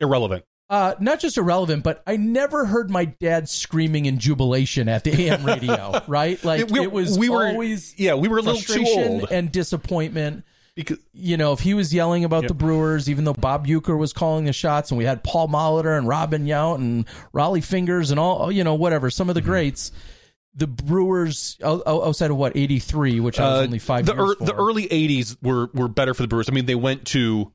[0.00, 0.44] irrelevant.
[0.70, 5.28] uh, not just irrelevant, but I never heard my dad screaming in jubilation at the
[5.28, 6.00] AM radio.
[6.08, 9.30] right, like We- it was we were- always yeah, we were a little too old.
[9.30, 10.44] and disappointment.
[10.74, 12.48] Because You know, if he was yelling about Yep.
[12.48, 15.96] the Brewers, even though Bob Uecker was calling the shots, and we had Paul Molitor
[15.98, 19.50] and Robin Yount and Rollie Fingers and all, you know, whatever, some of the Mm-hmm.
[19.50, 19.92] greats.
[20.54, 24.04] The Brewers, out- out- outside of what eighty three, which I was uh, only five
[24.04, 24.34] the for.
[24.44, 26.48] the early '80s were were better for the Brewers.
[26.48, 27.50] I mean, they went to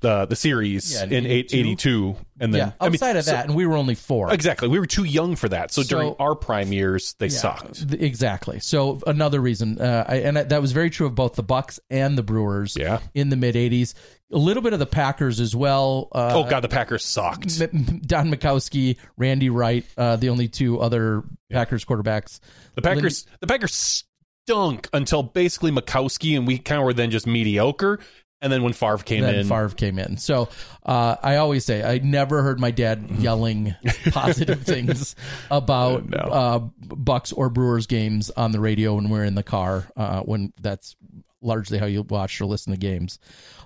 [0.00, 1.56] the the series Yeah, in in 82.
[1.56, 4.32] 82, and then yeah, I mean, outside of so- that, and we were only four.
[4.34, 5.72] exactly, we were too young for that.
[5.72, 7.88] So, So- during our prime years, they Yeah, sucked.
[7.88, 8.60] th- Exactly.
[8.60, 12.18] So another reason, uh, I, and that was very true of both the Bucks and
[12.18, 12.76] the Brewers.
[12.78, 12.98] Yeah.
[13.14, 13.94] In the mid '80s,
[14.32, 16.08] a little bit of the Packers as well.
[16.12, 17.60] Uh, oh God, the Packers sucked.
[17.60, 22.40] M- Don Majkowski, Randy Wright, uh, the only two other Packers quarterbacks.
[22.74, 24.04] The Packers, the Packers
[24.46, 27.98] stunk until basically Mikowski, and we kind of were then just mediocre.
[28.44, 30.18] And then when Favre came then in, Favre came in.
[30.18, 30.50] So
[30.84, 33.74] uh, I always say I never heard my dad yelling
[34.10, 35.16] positive things
[35.50, 36.18] about No.
[36.18, 36.58] uh,
[36.94, 39.88] Bucks or Brewers games on the radio when we're in the car.
[39.96, 40.94] Uh, when that's
[41.40, 43.18] largely how you watch or listen to games.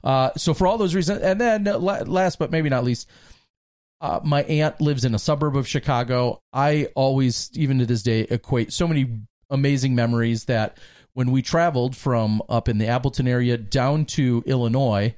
[0.05, 3.09] Uh, so for all those reasons, and then last but maybe not least.
[4.01, 6.41] Uh, my aunt lives in a suburb of Chicago.
[6.53, 10.79] I always, even to this day, equate so many amazing memories that
[11.19, 15.17] when we traveled from up in the Appleton area down to Illinois,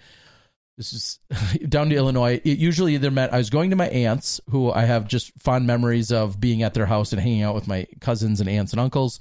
[0.78, 1.18] this is
[1.68, 2.40] down to Illinois.
[2.42, 5.66] It usually either meant I was going to my aunts, who I have just fond
[5.66, 8.80] memories of being at their house and hanging out with my cousins and aunts and
[8.80, 9.20] uncles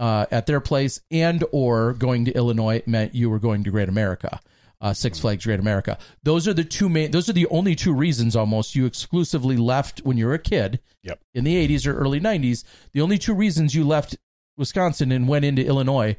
[0.00, 3.88] uh, at their place, and or going to Illinois meant you were going to Great
[3.88, 4.40] America.
[4.80, 5.96] Uh, Six Flags Great America.
[6.24, 7.12] Those are the two main.
[7.12, 10.80] Those are the only two reasons almost you exclusively left when you were a kid.
[11.04, 11.20] Yep.
[11.34, 14.16] In the '80s or early '90s, the only two reasons you left
[14.56, 16.16] Wisconsin and went into Illinois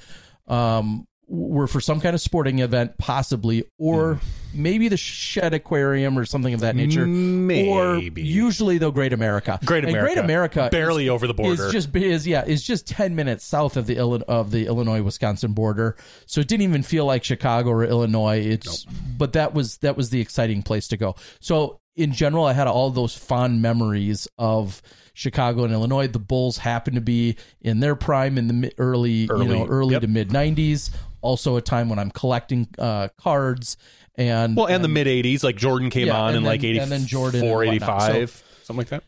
[0.47, 4.61] um, were for some kind of sporting event, possibly, or Hmm.
[4.61, 7.05] maybe the Shedd Aquarium or something of that nature.
[7.05, 7.69] Maybe.
[7.69, 9.59] Or usually, though, Great America.
[9.65, 11.65] Great And America, Great America, barely is, over the border.
[11.65, 15.51] Is just is yeah is just ten minutes south of the of the Illinois Wisconsin
[15.51, 15.97] border.
[16.27, 18.39] So it didn't even feel like Chicago or Illinois.
[18.39, 18.85] It's
[19.17, 21.15] but that was that was the exciting place to go.
[21.41, 24.81] So in general, I had all those fond memories of
[25.17, 26.07] Chicago and Illinois.
[26.07, 29.93] The Bulls happened to be in their prime in the early, Early, you know early
[29.93, 30.01] yep.
[30.03, 30.91] to mid '90s.
[31.21, 33.77] Also, a time when I'm collecting uh, cards
[34.15, 36.77] and well, and the mid '80s, like Jordan came Yeah, on and in like then-
[36.77, 38.09] and then Jordan 84, and whatnot.
[38.11, 39.03] 85, something like that.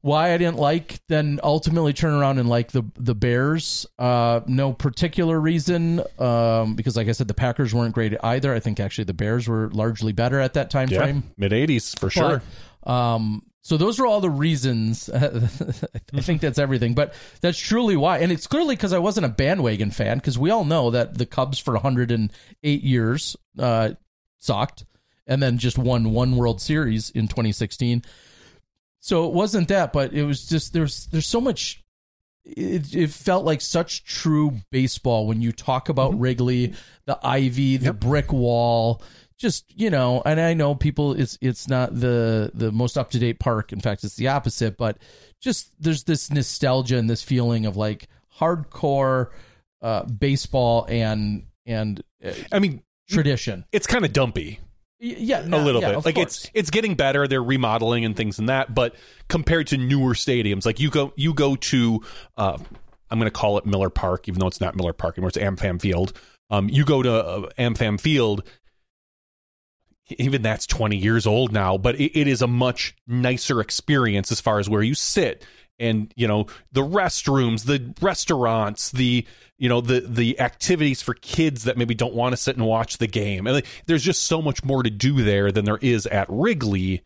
[0.00, 3.84] why I didn't like, then ultimately turn around and like the the Bears.
[3.98, 8.54] Uh, no particular reason, um, because like I said, the Packers weren't great either.
[8.54, 11.22] I think actually the Bears were largely better at that time Yeah, frame.
[11.36, 12.42] mid '80s for sure.
[12.84, 15.10] Um, so those are all the reasons.
[15.14, 19.30] I think that's everything, but that's truly why, and it's clearly because I wasn't a
[19.30, 20.18] bandwagon fan.
[20.18, 23.90] Because we all know that the Cubs for 108 years uh,
[24.38, 24.86] sucked,
[25.26, 28.02] and then just won one World Series in 2016.
[29.00, 31.82] So it wasn't that, but it was just there's there's so much.
[32.44, 36.72] It, it felt like such true baseball when you talk about Wrigley,
[37.04, 39.02] the ivy, the brick wall,
[39.40, 40.22] just you know.
[40.24, 43.72] And I know people, it's it's not the the most up to date park.
[43.72, 44.76] In fact, it's the opposite.
[44.76, 44.98] But
[45.40, 48.06] just there's this nostalgia and this feeling of like
[48.38, 49.28] hardcore
[49.82, 53.64] uh, baseball and and uh, I mean, tradition.
[53.72, 54.60] it's kind of dumpy
[54.98, 56.04] Yeah, a little yeah, bit.
[56.04, 56.44] Like course.
[56.44, 57.26] it's it's getting better.
[57.26, 58.74] They're remodeling and things and that.
[58.74, 58.94] But
[59.28, 62.02] compared to newer stadiums, like you go you go to,
[62.36, 62.58] uh,
[63.10, 65.28] I'm going to call it Miller Park, even though it's not Miller Park anymore.
[65.28, 66.12] It's AmFam Field.
[66.50, 68.42] Um, you go to uh, AmFam Field.
[70.18, 74.40] Even that's 20 years old now, but it, it is a much nicer experience as
[74.40, 75.44] far as where you sit
[75.80, 79.26] and you know the restrooms, the restaurants, the
[79.58, 82.98] you know the the activities for kids that maybe don't want to sit and watch
[82.98, 83.46] the game.
[83.46, 87.02] And like, there's just so much more to do there than there is at Wrigley,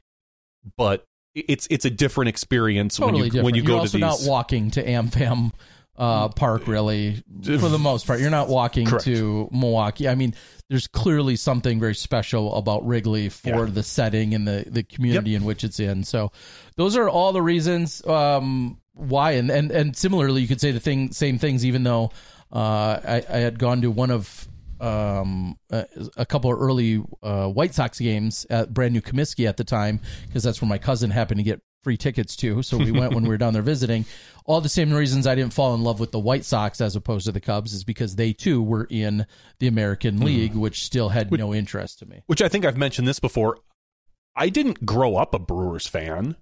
[0.76, 3.44] but it's it's a different experience totally when you different.
[3.44, 4.26] when you You're go also to these.
[4.26, 5.52] not walking to AmFam
[5.96, 8.20] uh, Park, really, for the most part.
[8.20, 9.04] You're not walking Correct.
[9.04, 10.08] to Milwaukee.
[10.08, 10.34] I mean,
[10.68, 13.64] there's clearly something very special about Wrigley for Yeah.
[13.66, 16.04] the setting and the, the community in which it's in.
[16.04, 16.32] So,
[16.76, 18.04] those are all the reasons.
[18.06, 19.32] Um, why.
[19.32, 22.10] And and and similarly, you could say the thing same things, even though
[22.52, 24.48] uh, I, I had gone to one of
[24.80, 29.56] um, a, a couple of early uh, White Sox games at brand new Comiskey at
[29.56, 32.62] the time because that's where my cousin happened to get free tickets to.
[32.62, 34.04] So we went when we were down there visiting.
[34.46, 37.26] All the same reasons I didn't fall in love with the White Sox as opposed
[37.26, 39.26] to the Cubs is because they too were in
[39.60, 42.22] the American League, which still had no interest to me.
[42.26, 43.58] which I think I've mentioned this before.
[44.36, 46.36] I didn't grow up a Brewers fan.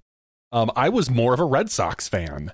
[0.51, 2.53] Um, I was more of a Red Sox fan.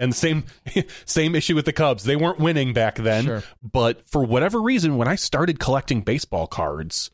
[0.00, 0.44] And same
[1.04, 2.04] same issue with the Cubs.
[2.04, 3.42] They weren't winning back then, Sure.
[3.60, 7.10] but for whatever reason, when I started collecting baseball cards,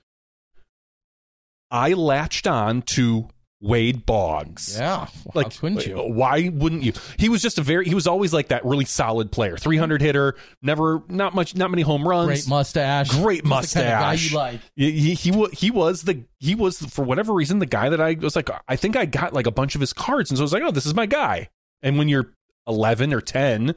[1.71, 3.29] I latched on to
[3.65, 4.77] Wade Boggs.
[4.79, 5.97] Yeah, Like, couldn't you?
[5.97, 6.93] why wouldn't you?
[7.19, 10.37] He was just a very, he was always like that really solid player, 300 hitter,
[10.61, 12.27] never, not much, not many home runs.
[12.29, 14.31] Great mustache, Great He's the kind of guy mustache.
[14.31, 14.61] you like.
[14.77, 18.15] He, he, he, he was the, he was for whatever reason, the guy that I
[18.21, 20.31] was like, I think I got like a bunch of his cards.
[20.31, 21.49] And so I was like, oh, this is my guy.
[21.83, 22.33] And when you're
[22.69, 23.75] 11 or 10,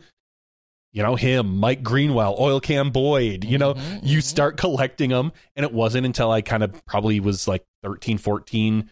[0.92, 4.24] you know, him, Mike Greenwell, Oil Can Boyd, you know, Mhm, you mhm.
[4.24, 5.32] start collecting them.
[5.56, 8.90] And it wasn't until I kind of probably was like 13, 14.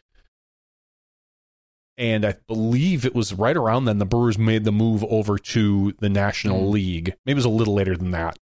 [1.97, 5.93] And I believe it was right around then the Brewers made the move over to
[5.99, 6.71] the National Mhm.
[6.71, 7.15] League.
[7.25, 8.37] Maybe it was a little later than that.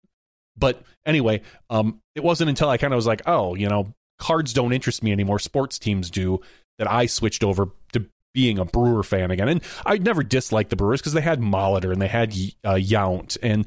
[0.56, 1.40] But anyway,
[1.70, 5.02] um, it wasn't until I kind of was like, oh, you know, cards don't interest
[5.02, 5.38] me anymore.
[5.38, 6.40] Sports teams do.
[6.78, 9.48] That I switched over to being a Brewer fan again.
[9.48, 12.30] And I never disliked the Brewers because they had Molitor and they had
[12.64, 13.64] uh, Yount and.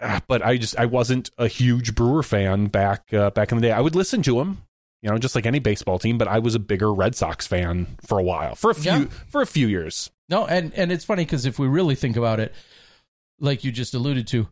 [0.00, 3.62] ah, But I just I wasn't a huge Brewer fan back uh, back in the
[3.62, 3.72] day.
[3.72, 4.62] I would listen to them,
[5.02, 6.18] you know, just like any baseball team.
[6.18, 9.04] But I was a bigger Red Sox fan for a while, for a few Yeah.
[9.28, 10.10] for a few years.
[10.28, 12.54] No, and and it's funny because if we really think about it,
[13.38, 14.48] like you just alluded to,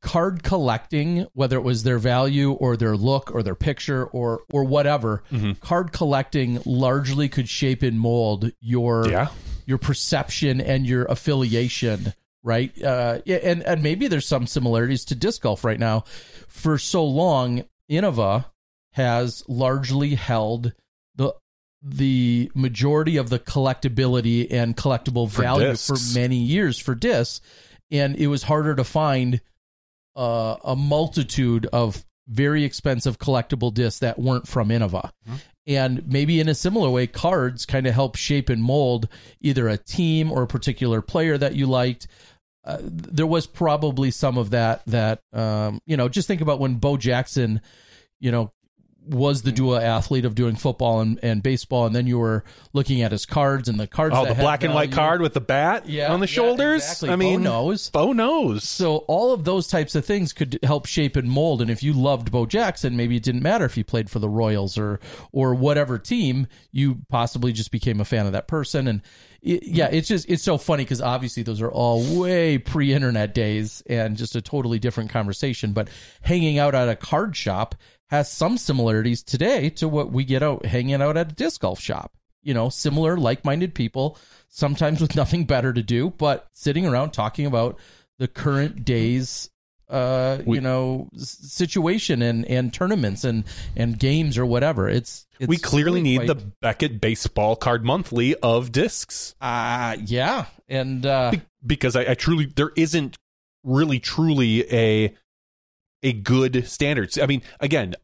[0.00, 4.64] card collecting, whether it was their value or their look or their picture or or
[4.64, 5.60] whatever, Mhm.
[5.60, 9.28] card collecting largely could shape and mold your Yeah.
[9.66, 12.72] your perception and your affiliation, right?
[12.82, 16.04] Uh, and and maybe there's some similarities to disc golf right now.
[16.48, 18.46] For so long, Innova
[18.92, 20.72] has largely held
[21.14, 21.34] the
[21.82, 25.86] the majority of the collectability and collectible For value discs.
[25.86, 27.40] for many years for discs,
[27.90, 29.40] and it was harder to find
[30.16, 35.10] uh, a multitude of very expensive collectible discs that weren't from Innova.
[35.66, 39.08] And maybe in a similar way, cards kind of help shape and mold
[39.40, 42.06] either a team or a particular player that you liked.
[42.64, 44.82] Uh, there was probably some of that.
[44.86, 47.60] That um, you know, just think about when Bo Jackson,
[48.20, 48.52] you know,
[49.06, 53.02] was the dual athlete of doing football and, and baseball, and then you were looking
[53.02, 54.14] at his cards and the cards.
[54.16, 54.96] Oh, the black and white value.
[55.08, 56.82] card with the bat Yeah, on the yeah, shoulders.
[56.82, 57.10] exactly.
[57.10, 57.90] I mean, Bo knows.
[57.90, 58.68] Bo knows.
[58.68, 61.60] So all of those types of things could help shape and mold.
[61.62, 64.28] And if you loved Bo Jackson, maybe it didn't matter if he played for the
[64.28, 65.00] Royals or
[65.32, 66.46] or whatever team.
[66.70, 68.86] You possibly just became a fan of that person.
[68.86, 69.02] And
[69.42, 73.82] it, yeah, it's just it's so funny because obviously those are all way pre-internet days
[73.88, 75.72] and just a totally different conversation.
[75.72, 75.88] But
[76.20, 77.74] hanging out at a card shop
[78.10, 81.80] has some similarities today to what we get out hanging out at a disc golf
[81.80, 82.12] shop.
[82.42, 84.18] You know, similar, like-minded people,
[84.48, 87.78] sometimes with nothing better to do, but sitting around talking about
[88.18, 89.48] the current day's
[89.88, 93.42] uh We- you know situation and and tournaments and
[93.74, 97.84] and games or whatever it's, it's we clearly really need quite- the Beckett Baseball Card
[97.84, 103.16] Monthly of discs uh yeah and uh Be- because I, I truly there isn't
[103.64, 105.12] really truly a
[106.02, 107.18] a good standard.
[107.18, 107.94] I mean, again,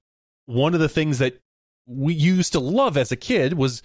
[0.47, 1.41] one of the things that
[1.87, 3.83] we used to love as a kid was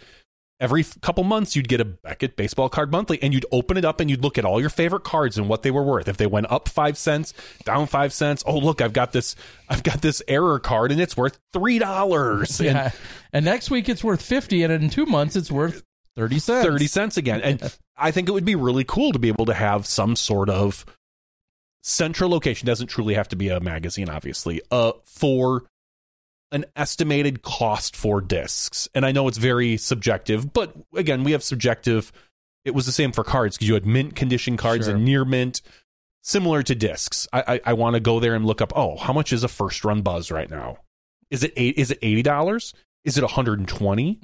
[0.60, 4.00] every couple months you'd get a Beckett Baseball Card Monthly and you'd open it up
[4.00, 6.08] and you'd look at all your favorite cards and what they were worth.
[6.08, 7.34] If they went up 5 cents,
[7.66, 9.36] down 5 cents, oh look, I've got this
[9.68, 12.70] I've got this error card and it's worth $3.
[12.70, 12.94] And
[13.34, 15.84] and next week it's worth 50 and in 2 months it's worth
[16.16, 17.42] 30 cents 30 cents again.
[17.42, 20.50] And I think it would be really cool to be able to have some sort
[20.50, 20.86] of
[21.82, 22.66] central location.
[22.66, 25.64] Doesn't truly have to be a magazine, obviously, uh, for
[26.52, 28.90] an estimated cost for discs.
[28.94, 32.12] And I know it's very subjective, but again, we have subjective.
[32.66, 34.96] It was the same for cards because you had mint condition cards Sure.
[34.96, 35.62] and near mint,
[36.22, 37.28] similar to discs.
[37.34, 38.74] I I, I want to go there and look up.
[38.76, 40.78] Oh, how much is a first run Buzzz right now?
[41.30, 41.78] Is it eight?
[41.78, 42.74] Is it eighty dollars?
[43.06, 44.20] Is it one hundred and twenty?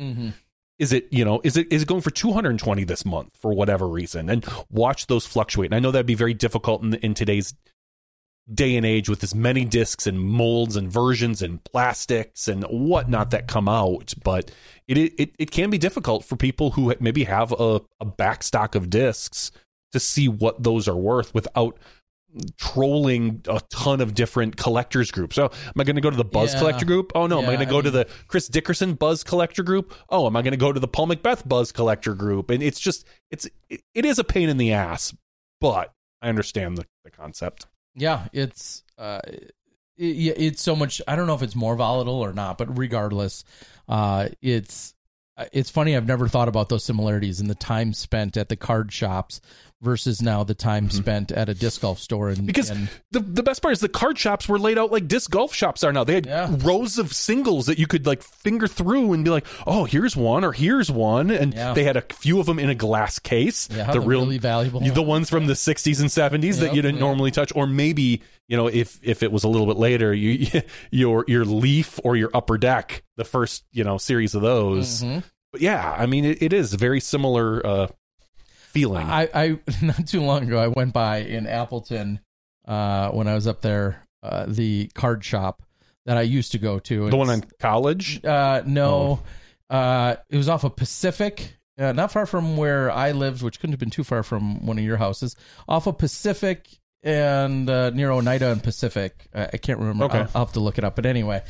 [0.79, 3.87] Is it you know is it is it going for 220 this month for whatever
[3.87, 4.29] reason?
[4.29, 5.69] And watch those fluctuate.
[5.69, 7.53] And i know that'd be very difficult in, in today's
[8.53, 13.31] day and age with as many discs and molds and versions and plastics and whatnot
[13.31, 14.51] that come out but
[14.87, 18.73] it it, it can be difficult for people who maybe have a, a back stock
[18.73, 19.51] of discs
[19.91, 21.77] to see what those are worth without
[22.57, 25.35] trolling a ton of different collectors groups.
[25.35, 26.59] So, am I going to go to the Buzzz Yeah.
[26.59, 27.11] collector group?
[27.15, 29.93] Oh no, am I going to I go to the Chris Dickerson Buzzz collector group?
[30.09, 32.49] Oh, am I going to go to the Paul McBeth Buzzz collector group?
[32.49, 35.15] And it's just it's it, it is a pain in the ass,
[35.61, 37.67] but I understand the, the concept.
[37.95, 39.41] Yeah, it's uh, it,
[39.97, 41.01] it's so much.
[41.07, 43.43] I don't know if it's more volatile or not, but regardless,
[43.87, 44.93] uh, it's
[45.51, 45.95] it's funny.
[45.95, 49.39] I've never thought about those similarities in the time spent at the card shops
[49.81, 52.29] versus now the time spent at a disc golf store.
[52.29, 52.45] And Mm-hmm.
[52.47, 55.29] Because and, the the best part is the card shops were laid out like disc
[55.29, 56.03] golf shops are now.
[56.03, 56.55] They had Yeah.
[56.59, 60.43] rows of singles that you could like finger through and be like, "Oh, here's one,"
[60.43, 61.73] or "Here's one," and Yeah.
[61.73, 63.69] they had a few of them in a glass case.
[63.71, 66.99] Yeah, the real really valuable the ones from the 60s and 70s that you didn't
[66.99, 70.47] normally touch, or maybe you know if if it was a little bit later, you
[70.91, 75.03] your your leaf or your upper deck, the first you know series of those.
[75.03, 75.23] Mhm.
[75.51, 77.87] But yeah, I mean, it, it is very similar uh,
[78.77, 79.07] feeling.
[79.07, 82.19] I, I not too long ago I went by in Appleton
[82.67, 85.63] uh, when I was up there uh, the card shop
[86.05, 87.09] that I used to go to.
[87.09, 88.23] the one in college.
[88.23, 89.19] Uh, no,
[89.69, 93.73] uh, it was off of Pacific, uh, not far from where I lived, which couldn't
[93.73, 95.35] have been too far from one of your houses.
[95.67, 96.67] Off of Pacific
[97.03, 99.27] and uh, near Oneida and Pacific.
[99.33, 100.05] I, I can't remember.
[100.05, 100.19] Okay.
[100.19, 100.95] I'll, I'll have to look it up.
[100.95, 101.43] But anyway,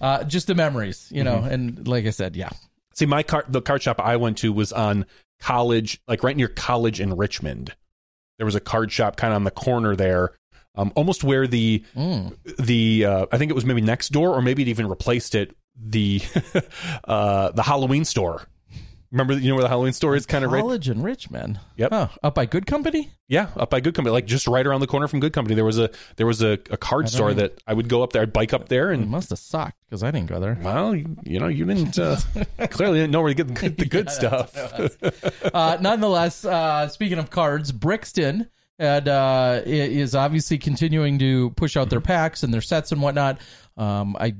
[0.00, 1.36] uh, just the memories, you know.
[1.36, 1.52] Mm-hmm.
[1.52, 2.50] And like I said, yeah,
[2.94, 5.06] See, my car, the card shop I went to was on
[5.42, 7.74] college, like right near college in Richmond.
[8.38, 10.30] There was a card shop kind of on the corner there,
[10.74, 12.36] um, almost where the Mm.
[12.58, 15.54] the uh, I think it was maybe next door, or maybe it even replaced it.
[15.76, 16.20] The
[17.04, 18.46] uh, the Halloween store.
[19.12, 20.62] Remember, you know where the Halloween store is, kind of right.
[20.62, 21.60] college in Richmond.
[21.76, 21.90] Yep.
[21.92, 23.10] Huh, up by Good Company.
[23.28, 25.54] Yeah, up by Good Company, like just right around the corner from Good Company.
[25.54, 27.34] There was a there was a, a card store know.
[27.34, 28.22] that I would go up there.
[28.22, 30.58] I'd bike up there, It and must have sucked because I didn't go there.
[30.62, 32.16] well, you, you know, you didn't uh,
[32.70, 34.56] clearly didn't know where to get the good, the good stuff.
[35.54, 38.48] uh, nonetheless, uh, speaking of cards, Brixton
[38.78, 43.38] had, uh, is obviously continuing to push out their packs and their sets and whatnot.
[43.76, 44.34] Um, I,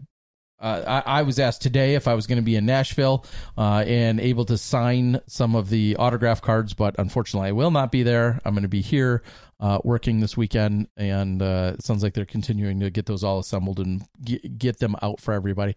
[0.63, 3.27] uh, I I was asked today if I was going to be in Nashville
[3.59, 7.91] uh, and able to sign some of the autograph cards, but unfortunately, I will not
[7.93, 8.41] be there.
[8.45, 9.23] I'm going to be here
[9.61, 13.39] uh, working this weekend, and uh, it sounds like they're continuing to get those all
[13.39, 15.77] assembled and get, get them out for everybody.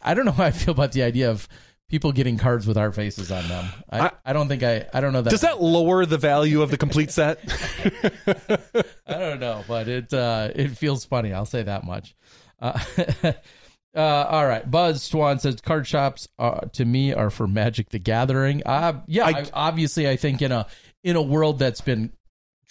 [0.00, 1.48] I don't know how I feel about the idea of
[1.88, 3.66] people getting cards with our faces on them.
[3.90, 5.30] I, I, I- don't think I I don't know that.
[5.30, 7.38] Does that lower the value of the complete set?
[9.06, 11.32] I don't know, but it uh, it feels funny.
[11.32, 12.14] I'll say that much.
[13.94, 17.98] Uh, all right, Buzz Swan says card shops uh, to me are for Magic the
[17.98, 18.62] Gathering.
[18.64, 20.66] Uh, yeah, I- I, obviously, I think in a
[21.04, 22.10] in a world that's been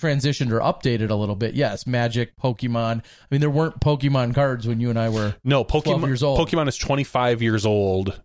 [0.02, 3.00] transitioned or updated a little bit, yes, Magic, Pokemon.
[3.00, 5.36] I mean, there weren't Pokemon cards when you and I were.
[5.44, 6.08] No, 12 Pokemon.
[6.08, 6.40] years old.
[6.40, 8.20] Pokemon is 25 years old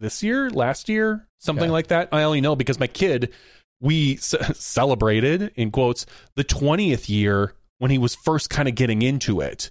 [0.00, 1.70] this year, last year, something Okay.
[1.70, 2.08] like that.
[2.10, 3.32] I only know because my kid,
[3.80, 9.02] we c- celebrated in quotes the 20th year when he was first kind of getting
[9.02, 9.70] into it.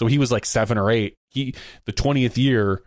[0.00, 1.18] So he was like seven or eight.
[1.28, 2.82] He the 20th year.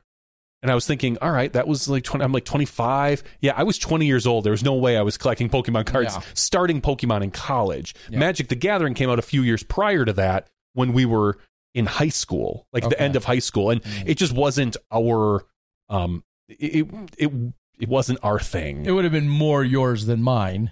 [0.63, 3.21] And I was thinking, all right, that was like 20, I'm like 25.
[3.39, 4.45] Yeah, I was 20 years old.
[4.45, 6.21] There was no way I was collecting Pokemon cards Yeah.
[6.33, 7.93] starting Pokemon in college.
[8.09, 8.17] Yeah.
[8.17, 11.37] Magic the Gathering came out a few years prior to that when we were
[11.75, 13.69] in high school, like the end of high school.
[13.69, 14.03] And Mm.
[14.07, 15.45] it just wasn't our,
[15.89, 16.87] um, it,
[17.19, 17.29] it,
[17.77, 18.87] it wasn't our thing.
[18.87, 20.71] It would have been more yours than mine.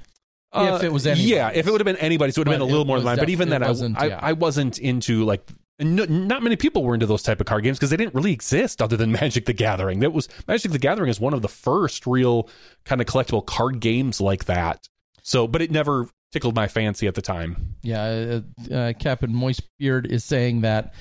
[0.56, 1.32] if it was anybody's.
[1.32, 2.98] Uh, yeah, if it would have been anybody's, it would have been a little more
[2.98, 3.18] than mine.
[3.18, 4.20] But even then, I, wasn't, I, yeah.
[4.22, 5.46] I wasn't into like.
[5.82, 8.32] No, not many people were into those type of card games because they didn't really
[8.34, 10.00] exist other than Magic the Gathering.
[10.00, 12.48] That was Magic the Gathering is one of the first real
[12.86, 14.88] kind of collectible card games like that.
[15.24, 17.76] So, but it never tickled my fancy at the time.
[17.82, 20.94] Yeah, uh, uh, Captain Moistbeard is saying that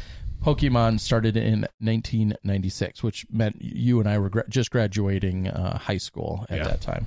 [0.43, 5.99] Pokemon started in 1996, which meant you and I were gra- just graduating uh, high
[5.99, 6.65] school at Yeah.
[6.69, 7.07] that time.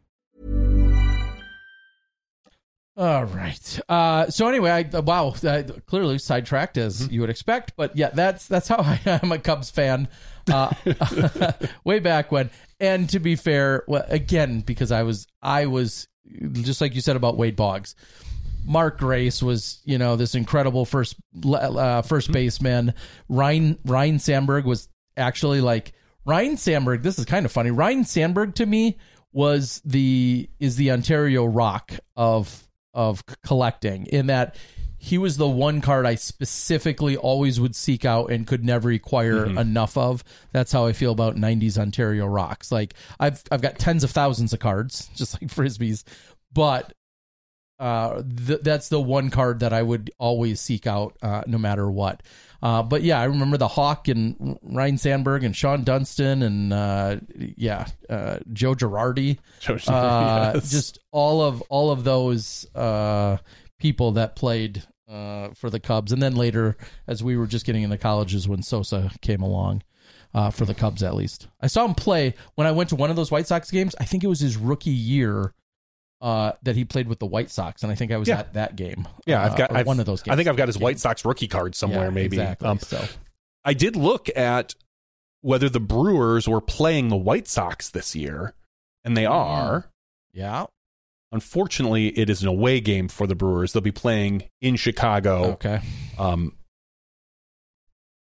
[2.97, 3.79] All right.
[3.87, 7.13] Uh, so anyway, I wow, I clearly sidetracked as Mm-hmm.
[7.13, 10.07] you would expect, but yeah, that's that's how I am a Cubs fan.
[10.51, 10.71] Uh,
[11.83, 16.07] way back when, and to be fair, well, again, because I was I was
[16.51, 17.95] just like you said about Wade Boggs.
[18.63, 21.15] Mark Grace was, you know, this incredible first
[21.53, 22.33] uh, first Mm-hmm.
[22.33, 22.93] baseman.
[23.29, 25.93] Ryan Ryne Sandberg was actually like
[26.25, 27.01] Ryne Sandberg.
[27.03, 27.71] This is kind of funny.
[27.71, 28.97] Ryne Sandberg to me
[29.31, 34.55] was the is the Ontario Roc of of collecting in that
[35.03, 39.47] he was the one card I specifically always would seek out and could never acquire
[39.47, 39.57] mm-hmm.
[39.57, 40.23] enough of.
[40.51, 42.71] That's how I feel about 90s Ontario Rocs.
[42.71, 46.03] Like I've I've got tens of thousands of cards just like frisbees,
[46.53, 46.93] but
[47.81, 51.89] uh, th- that's the one card that I would always seek out, uh, no matter
[51.89, 52.21] what.
[52.61, 57.17] Uh, but yeah, I remember the Hawk and Ryne Sandberg and Shawon Dunston and uh,
[57.35, 60.69] yeah, uh, Joe Girardi, Joe uh, yes.
[60.69, 63.37] just all of all of those uh,
[63.79, 66.77] people that played uh, for the Cubs, and then later,
[67.07, 69.83] as we were just getting into colleges, when Sosa came along.
[70.33, 73.09] Uh, for the Cubs, at least, I saw him play when I went to one
[73.09, 73.93] of those White Sox games.
[73.99, 75.53] I think it was his rookie year
[76.21, 78.39] uh, that he played with the White Sox, and I think I was Yeah.
[78.39, 79.07] at that game.
[79.25, 80.21] Yeah, I've uh, got I've, one of those.
[80.21, 80.33] games.
[80.33, 80.83] I think I've got his Yeah.
[80.83, 82.37] White Sox rookie card somewhere, Yeah, maybe.
[82.37, 82.67] exactly.
[82.67, 83.03] Um, so
[83.65, 84.75] I did look at
[85.41, 88.53] whether the Brewers were playing the White Sox this year,
[89.03, 89.89] and they are.
[90.33, 90.65] yeah,
[91.33, 93.71] Unfortunately, it is an away game for the Brewers.
[93.73, 95.51] They'll be playing in Chicago.
[95.53, 95.79] okay,
[96.19, 96.57] Um,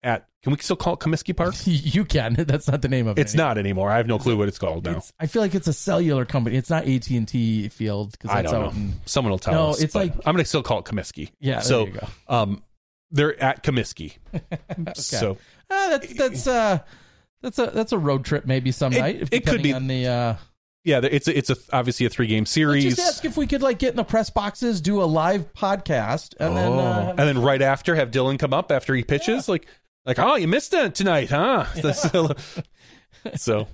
[0.04, 1.56] at can we still call it Comiskey Park?
[1.66, 2.34] you can.
[2.48, 3.22] That's not the name of it.
[3.22, 3.90] It's not anymore.
[3.92, 4.98] I have no clue what it's called now.
[4.98, 6.56] It's, I feel like it's a cellular company.
[6.56, 8.70] It's not AT and T Field because I that's don't know.
[8.70, 9.80] in Someone will tell No, us.
[9.80, 11.32] No, it's like- I'm going to still call it Comiskey.
[11.42, 11.56] yeah.
[11.56, 12.08] There So, you go.
[12.30, 12.64] um,
[13.12, 14.14] they're at Comiskey.
[14.96, 15.38] So
[15.70, 16.80] Ah, that's that's uh
[17.42, 19.30] that's a that's a road trip maybe some It- night.
[19.32, 19.74] it could be.
[19.74, 20.08] on the.
[20.08, 20.36] Uh,
[20.86, 22.84] yeah, it's a, it's a obviously a three game let's series.
[22.96, 26.36] just ask if we could like get in the press boxes, do a live podcast,
[26.40, 26.80] and then Oh.
[26.80, 29.68] uh, and then right after have Dylan come up after he pitches like
[30.10, 32.34] like oh you missed it tonight huh so,
[33.36, 33.68] so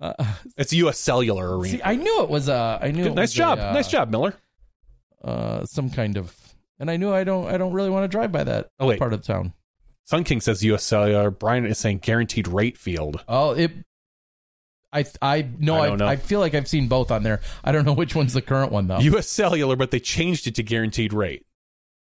[0.00, 0.14] uh,
[0.56, 0.98] it's U.S.
[0.98, 1.76] Cellular Arena.
[1.78, 3.72] see, I knew it was uh I knew Good, it nice was job, a, uh,
[3.72, 4.34] nice job, Miller.
[5.24, 6.34] uh some kind of,
[6.78, 8.98] and I knew I don't I don't really want to drive by that Oh, wait.
[8.98, 9.52] part of the town.
[10.06, 10.82] Sun King says U.S.
[10.84, 11.30] Cellular.
[11.30, 13.22] Brian is saying guaranteed rate field.
[13.28, 13.72] Oh, it.
[14.92, 16.06] I I no I I, know.
[16.06, 17.40] I feel like I've seen both on there.
[17.62, 18.98] I don't know which one's the current one though.
[19.00, 19.28] U.S.
[19.28, 21.44] Cellular, but they changed it to guaranteed rate.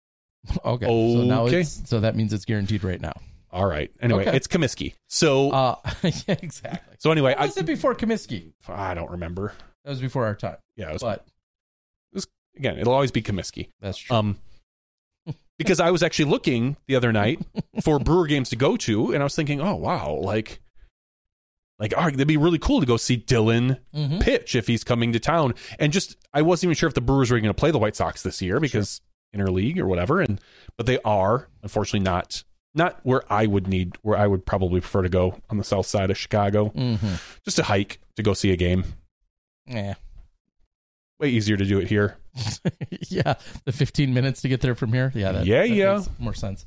[0.64, 1.60] okay, so now Okay.
[1.62, 3.14] it's so that means it's guaranteed right now.
[3.52, 3.90] All right.
[4.00, 4.36] Anyway, Okay.
[4.36, 4.94] it's Comiskey.
[5.08, 6.96] So Uh, yeah, exactly.
[6.98, 8.52] so anyway, What was I it before Comiskey?
[8.68, 9.52] I don't remember.
[9.84, 10.56] That was before our time.
[10.76, 11.24] Yeah, it was, But
[12.56, 13.68] again, it'll always be Comiskey.
[13.80, 14.16] that's true.
[14.16, 14.38] Um,
[15.58, 17.40] because I was actually looking the other night
[17.82, 20.60] for Brewer games to go to, and I was thinking, oh wow, like,
[21.78, 24.20] like, oh, that'd be really cool to go see Dylan Mhm.
[24.20, 25.54] pitch if he's coming to town.
[25.78, 27.96] And just, I wasn't even sure if the Brewers were going to play the White
[27.96, 29.00] Sox this year because
[29.34, 30.40] interleague or whatever, and
[30.76, 32.42] but they are unfortunately not
[32.74, 35.86] not where I would need, where I would probably prefer to go on the south
[35.86, 37.20] side of Chicago, Mhm.
[37.44, 38.84] just to hike to go see a game.
[39.66, 39.94] Yeah.
[41.18, 42.16] Way easier to do it here.
[43.08, 45.12] yeah, the 15 minutes to get there from here.
[45.14, 45.94] Yeah, that, Yeah, that yeah.
[45.96, 46.64] makes more sense.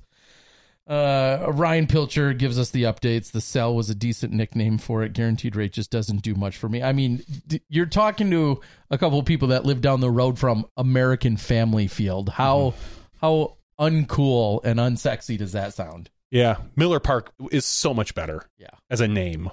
[0.85, 3.31] Uh, Ryan Pilcher gives us the updates.
[3.31, 5.13] The cell was a decent nickname for it.
[5.13, 6.83] Guaranteed rate just doesn't do much for me.
[6.83, 8.59] I mean, d- you're talking to
[8.91, 12.27] a couple of people that live down the road from American Family Field.
[12.29, 12.79] How Mm-hmm.
[13.21, 16.09] how uncool and unsexy does that sound?
[16.31, 18.43] Yeah, Miller Park is so much better.
[18.57, 18.69] Yeah.
[18.89, 19.49] as a name.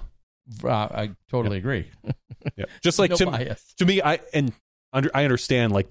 [0.63, 1.89] Uh, I totally agree.
[2.57, 3.73] Yeah, just like no to, bias.
[3.77, 4.51] to me, I and
[4.91, 5.87] under, I understand like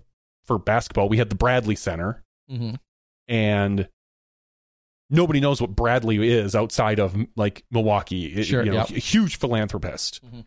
[0.47, 2.73] for basketball, we had the Bradley Center, hmm
[3.29, 3.89] and
[5.09, 8.43] nobody knows what Bradley is outside of like Milwaukee.
[8.43, 8.91] Sure, you know, yep.
[8.91, 10.45] a huge philanthropist, Mhm.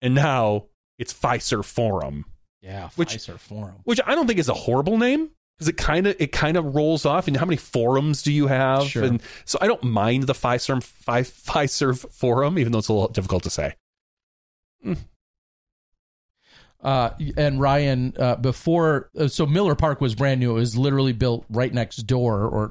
[0.00, 0.64] and now
[0.98, 2.24] it's Fiserv Forum,
[2.62, 3.76] Yeah, Which- Fiserv Forum.
[3.84, 6.74] which I don't think is a horrible name because it kind of it kind of
[6.74, 7.28] rolls off.
[7.28, 8.84] And how many forums do you have?
[8.84, 9.04] Sure.
[9.04, 13.08] And so I don't mind the Fiserv Pfi- Fiserv Forum, even though it's a little
[13.08, 13.74] difficult to say.
[14.82, 14.94] Hmm.
[16.84, 20.50] Uh, and Ryan, uh, before, uh, so Miller Park was brand new.
[20.50, 22.70] It was literally built right next door, or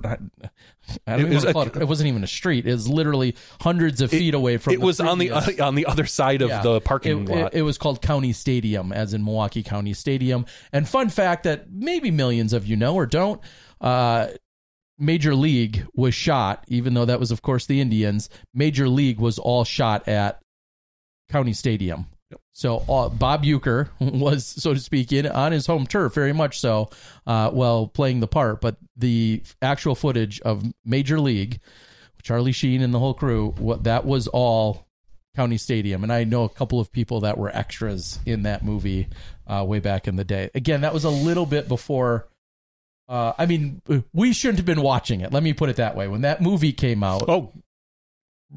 [1.08, 1.76] I don't It was want to call a- it.
[1.78, 2.68] It wasn't even a street.
[2.68, 4.74] It was literally hundreds of feet away from.
[4.74, 6.62] it was on the previous- on the other side of Yeah.
[6.62, 7.54] the parking it, lot.
[7.56, 10.46] It, it was called County Stadium, as in Milwaukee County Stadium.
[10.72, 13.42] And fun fact that maybe millions of you know or don't.
[13.82, 14.28] Uh,
[15.00, 18.30] Major League was shot, even though that was, of course, the Indians.
[18.54, 20.40] Major League was all shot at
[21.32, 22.06] County Stadium.
[22.54, 26.60] So uh, Bob Uecker was, so to speak, in on his home turf, very much
[26.60, 26.90] so,
[27.28, 28.62] uh, while playing the part.
[28.62, 31.60] But the actual footage of Major League,
[32.22, 34.86] Charlie Sheen and the whole crew, what that was all
[35.36, 39.08] County Stadium, and I know a couple of people that were extras in that movie
[39.48, 40.52] uh, way back in the day.
[40.54, 42.28] Again, that was a little bit before.
[43.10, 43.82] Uh, I mean,
[44.14, 45.34] we shouldn't have been watching it.
[45.34, 46.08] Let me put it that way.
[46.08, 47.52] When that movie came out, Oh,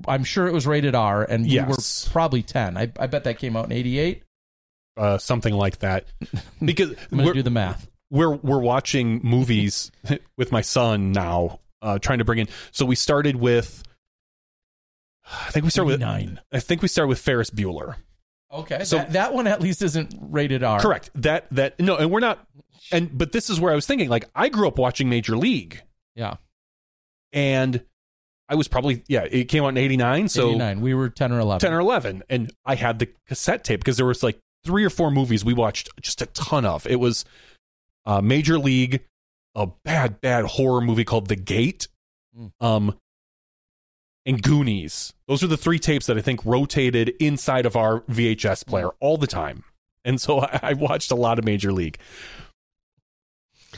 [0.07, 2.07] I'm sure it was rated R, and we Yes.
[2.07, 2.77] were probably 10.
[2.77, 4.23] I, I bet that came out in '88.
[4.97, 6.07] uh, something like that.
[6.65, 7.87] Because I'm to do the math.
[8.11, 9.91] we're we're watching movies
[10.39, 12.49] with my son now, uh, trying to bring in.
[12.73, 13.83] So we started with.
[15.29, 16.41] I think we started with nine.
[16.53, 17.97] I think we started with Ferris Bueller.
[18.53, 20.79] Okay, So- that, that one at least isn't rated R.
[20.81, 21.11] Correct.
[21.17, 22.47] That that no, and we're not.
[22.93, 24.09] And but this is where I was thinking.
[24.09, 25.83] Like I grew up watching Major League,
[26.15, 26.37] Yeah,
[27.33, 27.83] and
[28.49, 29.27] I was probably yeah.
[29.31, 30.81] It came out in '89, so 89.
[30.81, 31.61] We were 10 or 11.
[31.61, 34.91] 10 or 11 and i had the cassette tape because there was like three or
[34.91, 37.25] four movies we watched just a ton of it was
[38.05, 39.03] uh, major league
[39.55, 41.89] a bad bad horror movie called the gate
[42.39, 42.53] Mm.
[42.61, 42.95] um
[44.27, 48.67] and goonies those are the three tapes that i think rotated inside of our vhs
[48.67, 49.65] player all the time
[50.05, 51.99] and so i, I watched a lot of major league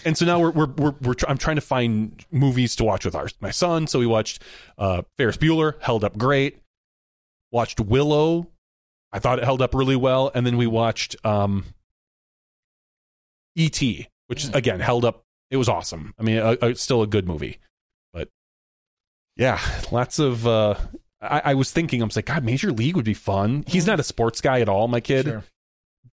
[0.04, 3.04] and so now we're we're, we're, we're tr- I'm trying to find movies to watch
[3.04, 3.86] with our my son.
[3.86, 4.42] So we watched
[4.78, 6.60] uh, Ferris Bueller, held up great.
[7.50, 8.48] Watched Willow,
[9.12, 11.64] I thought it held up really well, and then we watched um,
[13.56, 14.54] E.T., which Hmm.
[14.54, 15.22] again held up.
[15.50, 16.12] It was awesome.
[16.18, 17.58] I mean, uh, still a good movie,
[18.12, 18.28] but
[19.36, 19.58] yeah,
[19.90, 20.46] lots of.
[20.46, 20.74] Uh,
[21.22, 23.64] I, I was thinking, I was like, God, Major League would be fun.
[23.66, 25.44] He's not a sports guy at all, my kid, Sure.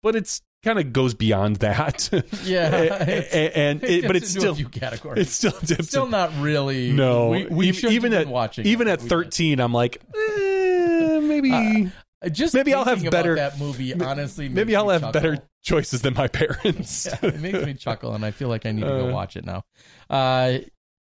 [0.03, 2.09] but it's kind of goes beyond that.
[2.45, 5.23] Yeah, and, it's- and it, but it's still a few categories.
[5.27, 6.93] it's still dips still not really.
[6.93, 7.29] no.
[7.31, 8.67] we, we even, even at watching.
[8.67, 8.93] even it.
[8.93, 9.09] at We did.
[9.11, 11.91] thirteen, I'm like, eh, maybe
[12.23, 13.93] Uh, just maybe I'll have better- that movie.
[13.95, 15.13] Honestly, maybe I'll have chuckle.
[15.21, 17.07] better choices than my parents.
[17.07, 19.13] Yeah, it makes me chuckle, and I feel like I need to go Uh.
[19.13, 19.63] watch it now.
[20.09, 20.59] Uh,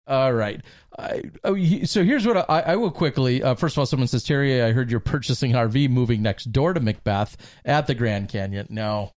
[0.07, 0.61] all right.
[0.99, 3.43] I, oh, so here's what I, I will quickly.
[3.43, 6.47] Uh, first of all, someone says Terry, I heard you're purchasing an RV, moving next
[6.53, 7.35] door to McBeth
[7.65, 8.67] at the Grand Canyon.
[8.71, 9.13] No,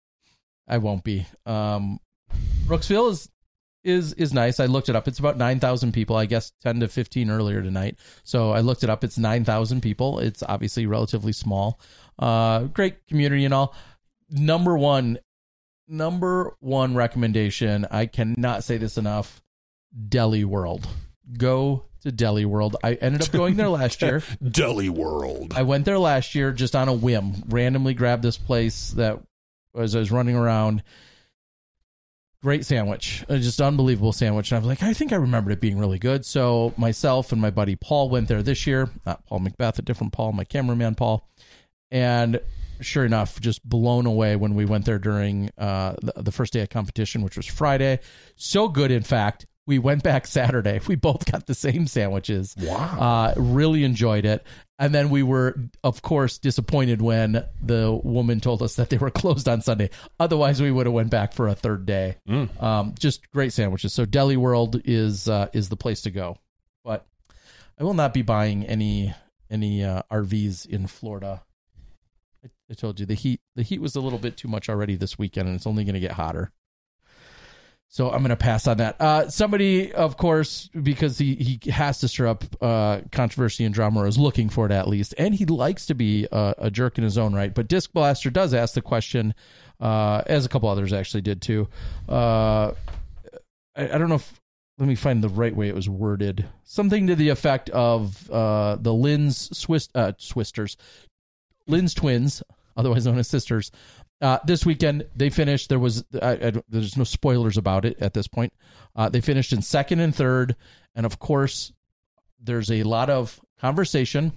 [0.71, 1.27] I won't be.
[1.45, 1.99] Um,
[2.65, 3.29] Brooksville is
[3.83, 4.59] is is nice.
[4.59, 5.07] I looked it up.
[5.07, 6.15] It's about nine thousand people.
[6.15, 7.97] I guess ten to fifteen earlier tonight.
[8.23, 9.03] So I looked it up.
[9.03, 10.19] It's nine thousand people.
[10.19, 11.79] It's obviously relatively small.
[12.17, 13.75] Uh, great community and all.
[14.29, 15.19] Number one,
[15.87, 17.85] number one recommendation.
[17.91, 19.41] I cannot say this enough.
[20.07, 20.87] Deli World.
[21.37, 22.77] Go to Deli World.
[22.83, 24.23] I ended up going there last year.
[24.41, 25.53] Deli World.
[25.53, 27.43] I went there last year just on a whim.
[27.49, 29.21] Randomly grabbed this place that
[29.77, 30.83] as I was running around.
[32.43, 34.51] Great sandwich, Uh, just unbelievable sandwich.
[34.51, 36.25] And I was like, I think I remembered it being really good.
[36.25, 38.89] So myself and my buddy Paul went there this year.
[39.05, 41.29] Not Paul McBeth, a different Paul, my cameraman Paul.
[41.91, 42.39] And
[42.79, 46.61] sure enough, just blown away when we went there during uh, the, the first day
[46.61, 47.99] of competition, which was Friday.
[48.35, 50.79] So good, in fact, we went back Saturday.
[50.87, 52.55] We both got the same sandwiches.
[52.59, 52.99] Wow.
[52.99, 54.45] Uh, really enjoyed it.
[54.77, 59.11] And then we were, of course, disappointed when the woman told us that they were
[59.21, 59.91] closed on Sunday.
[60.19, 62.17] Otherwise, we would have went back for a third day.
[62.59, 63.93] Um, just great sandwiches.
[63.93, 66.37] So Deli World is uh, is the place to go.
[66.83, 67.05] But
[67.79, 69.13] I will not be buying any
[69.49, 71.43] any uh, RVs in Florida.
[72.43, 74.95] I, I told you the heat the heat was a little bit too much already
[74.95, 76.51] this weekend, and it's only going to get hotter.
[77.91, 78.95] So I'm going to pass on that.
[79.01, 83.99] Uh, somebody, of course, because he, he has to stir up uh, controversy and drama,
[83.99, 86.97] or is looking for it at least, and he likes to be a, a jerk
[86.97, 87.53] in his own right.
[87.53, 89.33] But Disc Blaster does ask the question,
[89.81, 91.67] uh, as a couple others actually did too.
[92.07, 92.71] Uh,
[93.75, 94.39] I, I don't know if
[94.77, 96.45] let me find the right way it was worded.
[96.63, 100.77] Something to the effect of uh, the Lynn's Swiss uh, Swisters,
[101.67, 102.41] Lynn's twins,
[102.77, 103.69] otherwise known as sisters.
[104.21, 105.69] Uh, this weekend they finished.
[105.69, 108.53] There was I, I, there's no spoilers about it at this point.
[108.95, 110.55] Uh, they finished in second and third,
[110.93, 111.73] and of course,
[112.39, 114.33] there's a lot of conversation.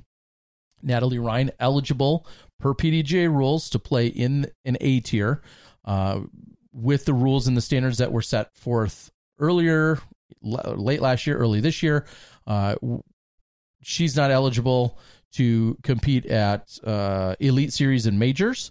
[0.83, 2.27] Natalie Ryan eligible
[2.61, 5.43] per PDGA rules to play in an A tier,
[5.85, 6.21] uh,
[6.73, 9.99] with the rules and the standards that were set forth earlier,
[10.45, 12.07] l- late last year, early this year.
[12.47, 12.75] Uh,
[13.83, 14.99] she's not eligible
[15.33, 18.71] to compete at uh, elite series and majors.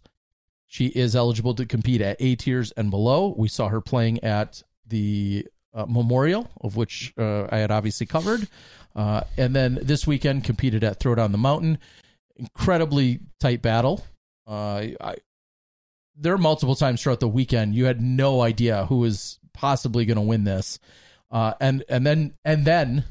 [0.73, 3.35] She is eligible to compete at A tiers and below.
[3.37, 8.47] We saw her playing at the uh, Memorial, of which uh, I had obviously covered.
[8.95, 11.77] Uh, and then this weekend competed at Throwdown the Mountain.
[12.37, 14.03] Incredibly tight battle.
[14.47, 15.17] Uh, I,
[16.15, 20.15] there are multiple times throughout the weekend you had no idea who was possibly going
[20.15, 20.79] to win this,
[21.29, 23.03] uh, and and then and then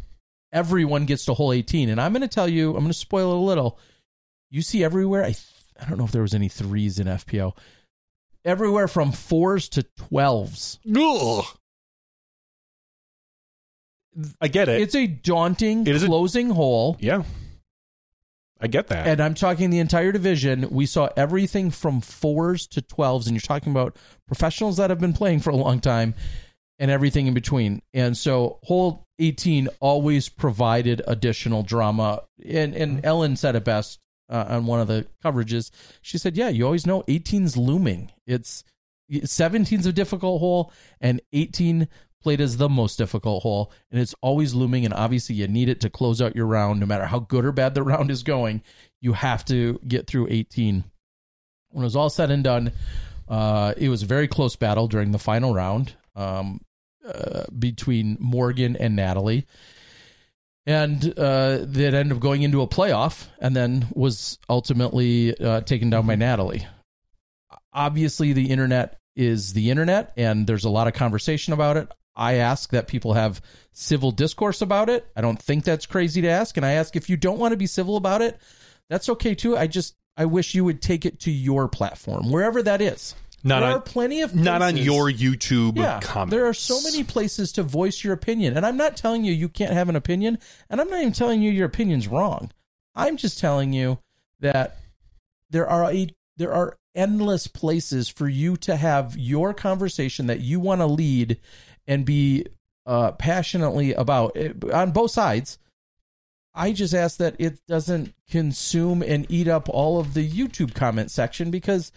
[0.53, 1.91] everyone gets to hole 18.
[1.91, 3.79] And I'm going to tell you, I'm going to spoil it a little.
[4.51, 5.25] You see everywhere.
[5.25, 5.37] I
[5.81, 7.57] I don't know if there was any threes in FPO.
[8.45, 10.79] Everywhere from fours to twelves.
[10.97, 11.45] Ugh.
[14.41, 14.81] I get it.
[14.81, 16.97] It's a daunting It is a- closing hole.
[17.01, 17.23] yeah.
[18.61, 19.09] I get that.
[19.09, 20.69] And I'm talking the entire division.
[20.71, 23.97] We saw everything from fours to 12s, and you're talking about
[24.29, 26.15] professionals that have been playing for a long time
[26.79, 27.83] and everything in between.
[27.93, 32.23] And so, hole 18 always provided additional drama.
[32.49, 33.07] And, and mm-hmm.
[33.07, 33.99] Ellen said it best
[34.33, 35.71] uh, on one of the coverages.
[36.01, 38.11] She said, Yeah, you always know 18's looming.
[38.27, 38.65] It's
[39.11, 41.87] 17's a difficult hole, and 18
[42.23, 44.85] played as the most difficult hole, and it's always looming.
[44.85, 47.53] And obviously, you need it to close out your round, no matter how good or
[47.53, 48.63] bad the round is going.
[49.01, 50.85] You have to get through 18.
[51.71, 52.73] When it was all said and done,
[53.29, 56.61] uh, it was a very close battle during the final round um,
[57.07, 59.47] uh, between Morgan and Natalie.
[60.65, 65.91] And uh, that ended up going into a playoff and then was ultimately uh, taken
[65.91, 66.67] down by Natalie.
[67.73, 71.89] Obviously, the internet is the internet, and there's a lot of conversation about it.
[72.15, 73.41] I ask that people have
[73.73, 75.07] civil discourse about it.
[75.17, 76.57] I don't think that's crazy to ask.
[76.57, 78.39] And I ask if you don't want to be civil about it,
[78.89, 79.57] that's okay too.
[79.57, 83.15] I just I wish you would take it to your platform, wherever that is.
[83.45, 86.31] Not there on- are plenty of places, Not on your YouTube yeah, comments.
[86.31, 89.49] there are so many places to voice your opinion, and I'm not telling you you
[89.49, 90.39] can't have an opinion,
[90.71, 92.51] and I'm not even telling you your opinion's wrong.
[92.95, 93.99] I'm just telling you
[94.41, 94.77] that
[95.51, 100.61] there are a there are endless places for you to have your conversation that you
[100.61, 101.39] want to lead
[101.87, 102.47] and be
[102.87, 104.37] uh, passionately about
[104.73, 105.59] on both sides.
[106.55, 111.11] I just ask that it doesn't consume and eat up all of the YouTube comment
[111.11, 111.93] section because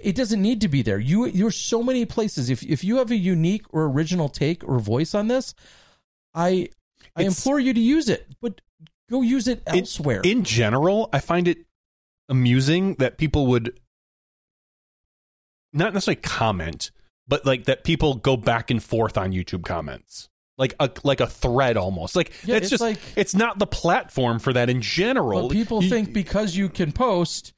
[0.00, 0.98] it doesn't need to be there.
[0.98, 2.50] You there's so many places.
[2.50, 5.54] If if you have a unique or original take or voice on this,
[6.34, 6.68] I
[7.16, 8.60] I It's- implore you to use it, but
[9.10, 10.20] go use it In- elsewhere.
[10.24, 11.66] In, general, I find it
[12.28, 13.78] amusing that people would
[15.72, 16.90] not necessarily comment,
[17.26, 20.28] but like that people go back and forth on YouTube comments.
[20.56, 22.16] Like a like a thread almost.
[22.16, 25.48] Like Yeah, it's, it's just like- it's not the platform for that in general.
[25.48, 27.52] but people You- think because you can post,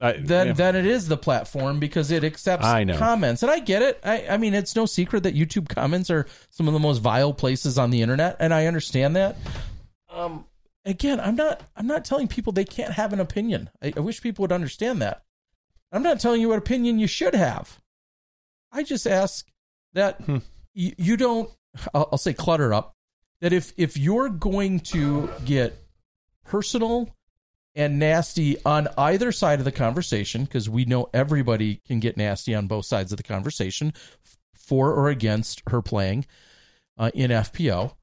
[0.00, 0.52] uh, then yeah.
[0.54, 3.42] then it is the platform because it accepts I comments.
[3.42, 4.00] And I get it.
[4.02, 7.34] I, I mean, it's no secret that YouTube comments are some of the most vile
[7.34, 9.36] places on the internet, and I understand that.
[10.08, 10.46] Um,
[10.84, 13.68] again, I'm not I'm not telling people they can't have an opinion.
[13.82, 15.22] I, I wish people would understand that.
[15.92, 17.78] I'm not telling you what opinion you should have.
[18.72, 19.46] I just ask
[19.92, 20.38] that Hmm.
[20.72, 21.50] you, you don't.
[21.92, 22.94] I'll, I'll say clutter up.
[23.40, 25.76] That if if you're going to get
[26.44, 27.14] personal
[27.80, 32.54] and nasty on either side of the conversation, because we know everybody can get nasty
[32.54, 33.94] on both sides of the conversation,
[34.54, 36.26] for or against her playing
[36.98, 37.94] uh, in FPO.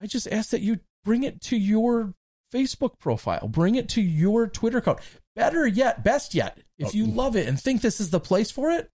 [0.00, 2.14] I just ask that you bring it to your
[2.54, 5.00] Facebook profile, bring it to your Twitter account.
[5.36, 8.70] Better yet, best yet, if you love it and think this is the place for
[8.70, 8.88] it,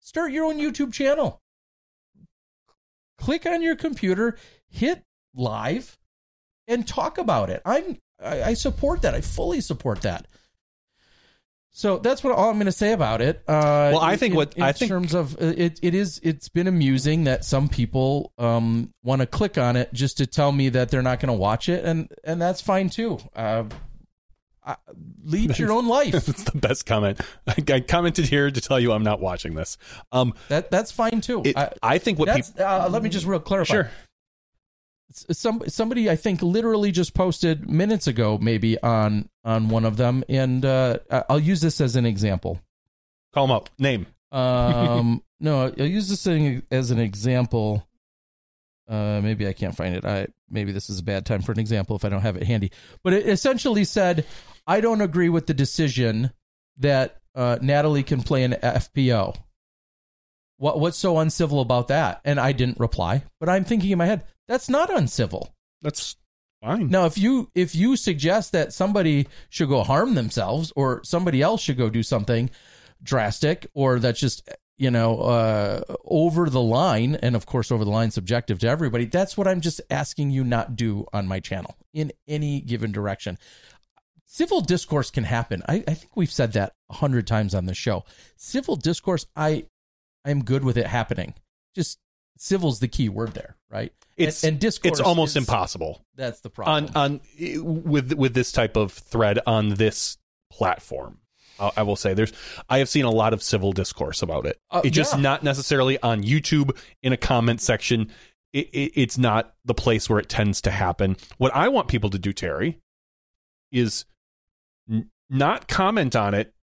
[0.00, 1.40] start your own YouTube channel.
[3.16, 4.36] Click on your computer,
[4.68, 5.02] hit
[5.34, 5.96] live,
[6.68, 7.62] and talk about it.
[7.64, 9.14] I'm I, I support that.
[9.14, 10.26] I fully support that.
[11.70, 13.42] So that's what all I'm going to say about it.
[13.46, 16.18] Uh, Well, I think in- what- in I think- terms of uh, it, it is
[16.22, 20.52] it's been amusing that some people um, want to click on it just to tell
[20.52, 23.18] me that they're not going to watch it, and and that's fine too.
[23.34, 23.64] Uh,
[24.64, 24.76] I,
[25.22, 26.12] lead your own life.
[26.12, 27.20] That's the best comment.
[27.46, 29.76] I, I commented here to tell you I'm not watching this.
[30.12, 31.42] Um, That that's fine too.
[31.44, 33.74] it, I, I think what people uh, let me just real clarify.
[33.74, 33.90] sure.
[35.12, 40.24] Some somebody I think literally just posted minutes ago maybe on on one of them
[40.28, 40.98] and uh
[41.28, 42.60] I'll use this as an example.
[43.32, 43.70] Call them up.
[43.78, 44.06] Name.
[44.32, 47.86] Um no, I'll use this thing as an example.
[48.88, 50.04] Uh maybe I can't find it.
[50.04, 52.42] I maybe this is a bad time for an example if I don't have it
[52.42, 52.72] handy.
[53.04, 54.26] But it essentially said
[54.66, 56.32] I don't agree with the decision
[56.78, 59.36] that uh Natalie can play an FPO.
[60.58, 62.20] What what's so uncivil about that?
[62.24, 65.54] And I didn't reply, but I'm thinking in my head, that's not uncivil.
[65.82, 66.16] That's
[66.62, 66.88] fine.
[66.88, 71.62] Now, if you if you suggest that somebody should go harm themselves or somebody else
[71.62, 72.50] should go do something
[73.02, 77.90] drastic or that's just you know uh, over the line, and of course over the
[77.90, 81.76] line subjective to everybody, that's what I'm just asking you not do on my channel
[81.92, 83.38] in any given direction.
[84.28, 85.62] Civil discourse can happen.
[85.68, 88.04] I, I think we've said that a hundred times on the show.
[88.36, 89.66] Civil discourse, I
[90.24, 91.34] I'm good with it happening.
[91.74, 91.98] Just
[92.36, 93.92] civil's the key word there, right?
[94.16, 94.92] It's and, and discourse.
[94.92, 96.90] It's almost is- impossible That's the problem.
[96.94, 100.18] on on with with this type of thread on this
[100.50, 101.18] platform.
[101.58, 102.32] I I will say there's
[102.68, 104.58] I have seen a lot of civil discourse about it.
[104.70, 105.20] Uh, it's just yeah.
[105.20, 108.10] not necessarily on YouTube in a comment section.
[108.52, 111.16] It, it, it's not the place where it tends to happen.
[111.36, 112.78] What I want people to do, Terry,
[113.70, 114.06] is
[114.90, 116.54] n- not comment on it.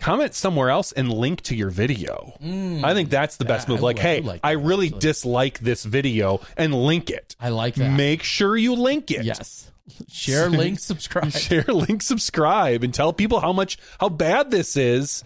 [0.00, 2.34] Comment somewhere else and link to your video.
[2.42, 2.84] Mm.
[2.84, 3.80] I think that's the best Yeah, move.
[3.80, 5.00] I Like, hey, I like I really actually.
[5.00, 7.34] dislike this video, and link it.
[7.40, 7.90] I like that.
[7.90, 9.24] Make sure you link it.
[9.24, 9.70] Yes.
[10.08, 11.32] Share, link, subscribe.
[11.32, 15.24] Share, link, subscribe, and tell people how much how bad this is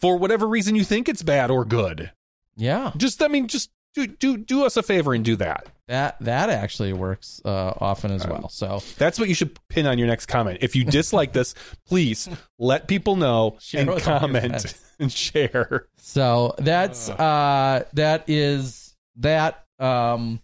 [0.00, 2.10] for whatever reason you think it's bad or good.
[2.56, 5.66] Yeah, Just I mean, just do do do us a favor and do that.
[5.88, 8.48] that that actually works uh, often as well.
[8.48, 10.58] So That's what you should pin on your next comment.
[10.62, 11.54] If you dislike this,
[11.86, 12.28] please
[12.58, 15.86] let people know Share and with all your comment and share.
[15.96, 20.40] so that's uh that is that um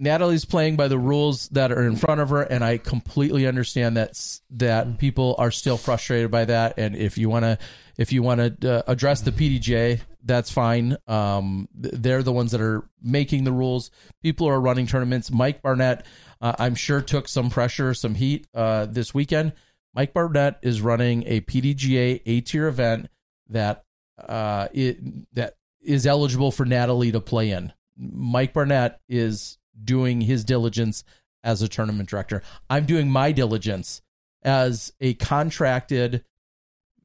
[0.00, 3.96] Natalie's playing by the rules that are in front of her, and I completely understand
[3.96, 6.78] that that people are still frustrated by that.
[6.78, 7.58] And if you want to,
[7.96, 10.96] if you want to uh, address the PDJ, that's fine.
[11.06, 13.90] Um, they're the ones that are making the rules.
[14.22, 15.30] People are running tournaments.
[15.30, 16.06] Mike Barnett,
[16.40, 19.52] uh, I'm sure, took some pressure, some heat uh, this weekend.
[19.94, 23.08] Mike Barnett is running a PDGA A tier event
[23.48, 23.84] that
[24.18, 24.98] uh, it,
[25.34, 27.72] that is eligible for Natalie to play in.
[27.96, 31.04] Mike Barnett is doing his diligence
[31.42, 32.42] as a tournament director.
[32.68, 34.02] I'm doing my diligence
[34.42, 36.24] as a contracted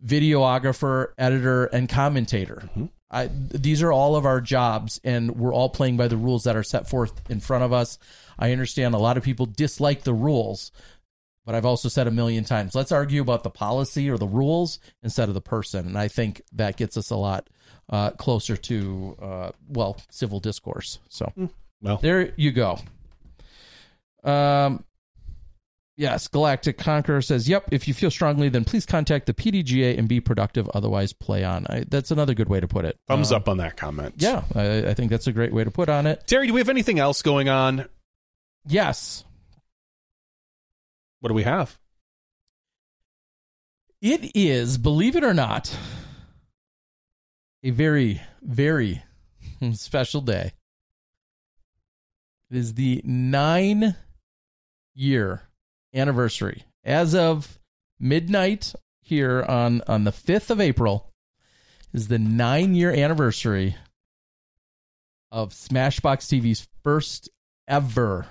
[0.06, 2.70] videographer, editor, and commentator.
[3.14, 6.56] I, these are all of our jobs, and we're all playing by the rules that
[6.56, 8.00] are set forth in front of us.
[8.40, 10.72] I understand a lot of people dislike the rules,
[11.46, 14.80] but I've also said a million times let's argue about the policy or the rules
[15.04, 15.86] instead of the person.
[15.86, 17.50] And I think that gets us a lot
[17.90, 21.00] uh, closer to, uh, well, civil discourse.
[21.10, 21.32] So
[21.82, 22.80] Well, there you go.
[24.24, 24.86] Um,
[26.04, 27.70] yes, Galactic Conqueror says, "Yep.
[27.72, 30.70] If you feel strongly, then please contact the PDGA and be productive.
[30.74, 33.00] Otherwise, play on." I, that's another good way to put it.
[33.08, 34.16] thumbs Um, up on that comment.
[34.18, 36.28] Yeah, I, I think that's a great way to put on it.
[36.28, 37.88] Terry, do we have anything else going on?
[38.68, 39.24] Yes,
[41.22, 41.78] What do we have?
[44.02, 44.78] it is.
[44.78, 45.74] Believe it or not,
[47.64, 49.02] a very, very
[49.74, 50.52] special day.
[52.52, 53.96] It is the nine
[54.94, 55.44] year
[55.94, 56.64] anniversary.
[56.84, 57.60] As of
[58.00, 61.14] midnight here on, on the 5th of April,
[61.94, 63.76] is the nine year anniversary
[65.32, 67.30] of Smashboxx TV's first
[67.68, 68.28] ever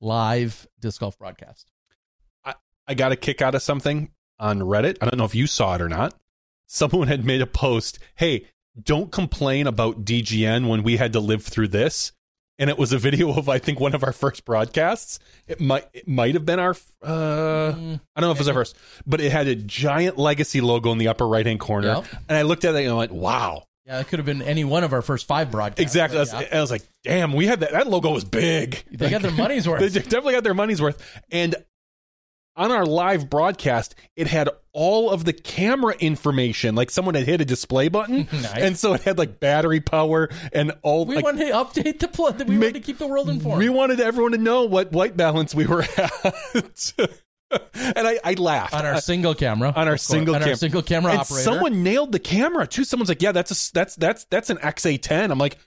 [0.00, 1.70] live disc golf broadcast.
[2.44, 2.54] I
[2.86, 4.98] I got a kick out of something on Reddit.
[5.00, 6.14] I don't know if you saw it or not.
[6.66, 8.46] Someone had made a post, "Hey,
[8.80, 12.12] don't complain about DGN when we had to live through this."
[12.62, 15.18] And it was a video of I think one of our first broadcasts.
[15.48, 18.54] It might it might have been our uh I don't know if it was our
[18.54, 21.88] first, but it had a giant legacy logo in the upper right-hand corner.
[21.88, 22.04] Yep.
[22.28, 24.62] And I looked at it and I went, "Wow." Yeah, it could have been any
[24.62, 25.80] one of our first five broadcasts.
[25.80, 26.18] Exactly.
[26.18, 26.56] That's- yeah.
[26.56, 29.68] I was like, "Damn, we had that that logo was big." They got their money's
[29.68, 29.80] worth.
[29.80, 31.02] They definitely got their money's worth.
[31.32, 31.56] And
[32.56, 36.74] on our live broadcast, it had all of the camera information.
[36.74, 38.46] Like someone had hit a display button, Nice.
[38.56, 41.04] and so it had like battery power and all.
[41.06, 42.38] We like, wanted to update the plot.
[42.38, 43.58] We Make- wanted to keep the world informed.
[43.58, 46.92] we wanted everyone to know what white balance we were at.
[47.74, 51.12] and I, I laughed on our single camera, on our single on our single camera
[51.12, 51.42] and operator.
[51.44, 52.84] Someone nailed the camera too.
[52.84, 55.58] Someone's like, "Yeah, that's a that's that's that's an XA10." I'm like,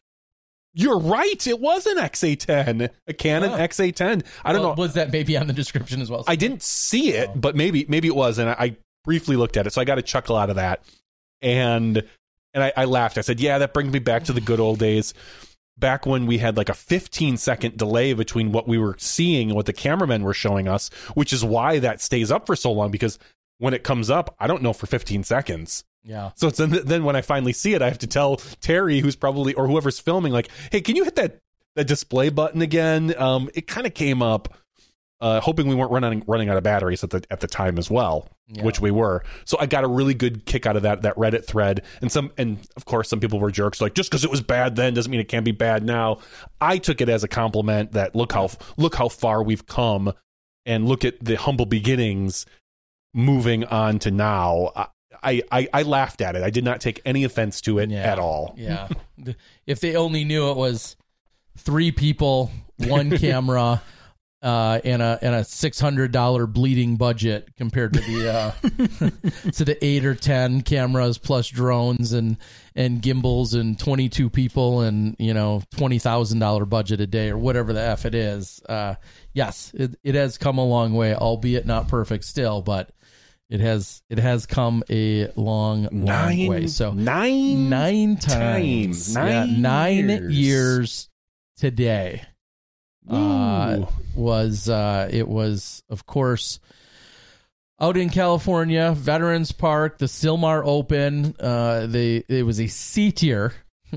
[0.76, 1.48] "You're right.
[1.48, 3.58] It was an XA10, a Canon Huh.
[3.58, 4.82] XA10." I don't Well, know.
[4.82, 6.24] Was that maybe on the description as well?
[6.28, 7.38] I didn't see it, Oh.
[7.38, 9.98] but maybe maybe it was, and I, I briefly looked at it, so I got
[9.98, 10.84] a chuckle out of that,
[11.42, 12.04] and
[12.54, 13.18] and I, I laughed.
[13.18, 15.14] I said, "Yeah, that brings me back to the good old days."
[15.78, 19.58] Back when we had like a 15 second delay between what we were seeing and
[19.58, 22.92] what the cameramen were showing us, which is why that stays up for so long
[22.92, 23.20] because
[23.58, 25.84] when it comes up, I don't know for 15 seconds.
[26.06, 26.32] Yeah.
[26.36, 29.16] So it's then, then when I finally see it, I have to tell Terry, who's
[29.16, 31.40] probably or whoever's filming, like, "Hey, can you hit that
[31.76, 34.54] that display button again?" Um, it kind of came up,
[35.20, 37.90] uh, hoping we weren't running running out of batteries at the at the time as
[37.90, 38.64] well, Yeah.
[38.64, 39.24] which we were.
[39.46, 42.32] So I got a really good kick out of that that Reddit thread, and some
[42.38, 45.10] and of course some people were jerks, like just because it was bad then doesn't
[45.10, 46.20] mean it can't be bad now.
[46.62, 50.14] I took it as a compliment that look how look how far we've come,
[50.68, 52.46] and look at the humble beginnings,
[53.12, 54.72] moving on to now.
[55.26, 56.44] I, I, I, laughed at it.
[56.44, 58.04] I did not take any offense to it Yeah.
[58.04, 58.54] at all.
[58.58, 58.88] Yeah.
[59.68, 60.96] if they only knew it was
[61.58, 63.82] three people, one camera,
[64.42, 68.52] uh, and a and a six hundred dollar bleeding budget compared to the uh,
[69.54, 72.38] to the eight or ten cameras plus drones and
[72.76, 77.30] and gimbals and twenty two people and you know twenty thousand dollar budget a day
[77.32, 78.62] or whatever the f it is.
[78.70, 78.94] Uh,
[79.34, 82.92] yes, it it has come a long way, albeit not perfect still, but.
[83.50, 86.68] It has it has come a long, long Nine way.
[86.68, 89.14] So nine nine times.
[89.14, 89.16] times.
[89.16, 90.34] yeah, Nine nine years.
[90.34, 91.10] years.
[91.58, 92.24] today.
[93.08, 93.86] Uh,
[94.16, 96.60] was uh, it was of course
[97.80, 101.36] out in California, Veterans Park, the Sylmar Open.
[101.40, 103.54] Uh, they it was a C tier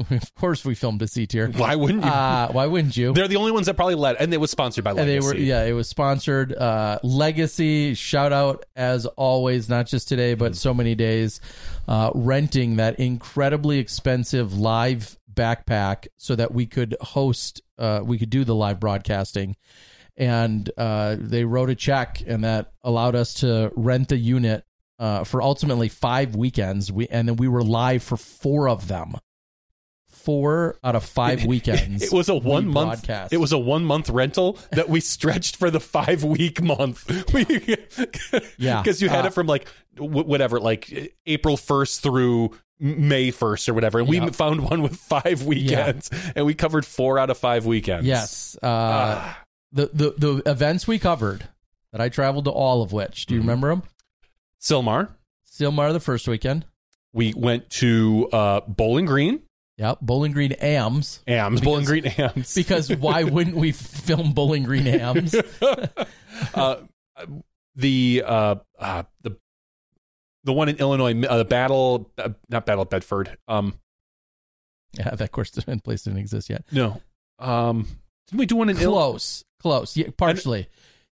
[0.10, 1.48] of course, we filmed a C tier.
[1.48, 2.10] Why wouldn't you?
[2.10, 3.12] Uh, why wouldn't you?
[3.12, 5.18] They're the only ones that probably led, and it was sponsored by And Legacy.
[5.18, 10.34] they were yeah it was sponsored uh legacy shout out as always not just today
[10.34, 11.40] but so many days
[11.86, 18.30] uh renting that incredibly expensive live backpack so that we could host uh we could
[18.30, 19.54] do the live broadcasting
[20.16, 24.64] and uh they wrote a check and that allowed us to rent the unit
[24.98, 29.14] uh for ultimately 5 weekends we and then we were live for 4 of them
[30.28, 32.02] four out of five weekends.
[32.02, 33.06] It was a one month.
[33.06, 33.32] broadcast.
[33.32, 37.06] It was a one month rental that we stretched for the five week month.
[38.58, 38.82] Yeah.
[38.82, 39.66] because you had Uh, it from like
[39.96, 45.44] whatever, like April first through May first or whatever, and we found one with five
[45.44, 48.06] weekends, and we covered four out of five weekends.
[48.06, 48.56] Yes.
[48.62, 49.42] Uh, Ah.
[49.72, 51.48] the, the the events we covered
[51.92, 53.26] that I traveled to all of which.
[53.26, 53.48] Do you Mm-hmm.
[53.48, 53.82] remember them?
[54.60, 55.08] Sylmar.
[55.50, 56.66] Sylmar the first weekend.
[57.14, 59.40] We went to uh, Bowling Green,
[59.78, 59.98] Yep.
[60.02, 61.22] Bowling Green AMs.
[61.26, 62.54] AMS, Bowling Green AMS.
[62.54, 65.34] Because why wouldn't we film Bowling Green AMs?
[66.54, 66.76] uh,
[67.76, 69.36] the uh, uh, the
[70.44, 73.36] the one in Illinois, uh, the battle, uh, not Battle of Bedford.
[73.46, 73.74] Um,
[74.94, 76.64] Yeah, that course in place didn't exist yet.
[76.72, 77.00] no,
[77.38, 77.86] um,
[78.26, 78.90] didn't we do one in Illinois?
[79.10, 79.44] Close.
[79.60, 79.96] Close.
[79.96, 80.68] Yeah, partially.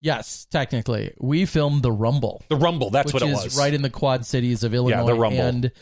[0.03, 1.13] Yes, technically.
[1.21, 2.43] We filmed the Rumble.
[2.49, 2.89] The Rumble.
[2.91, 3.59] That's what it is was.
[3.59, 5.41] right in the Quad Cities of Illinois Yeah, the Rumble.
[5.41, 5.73] and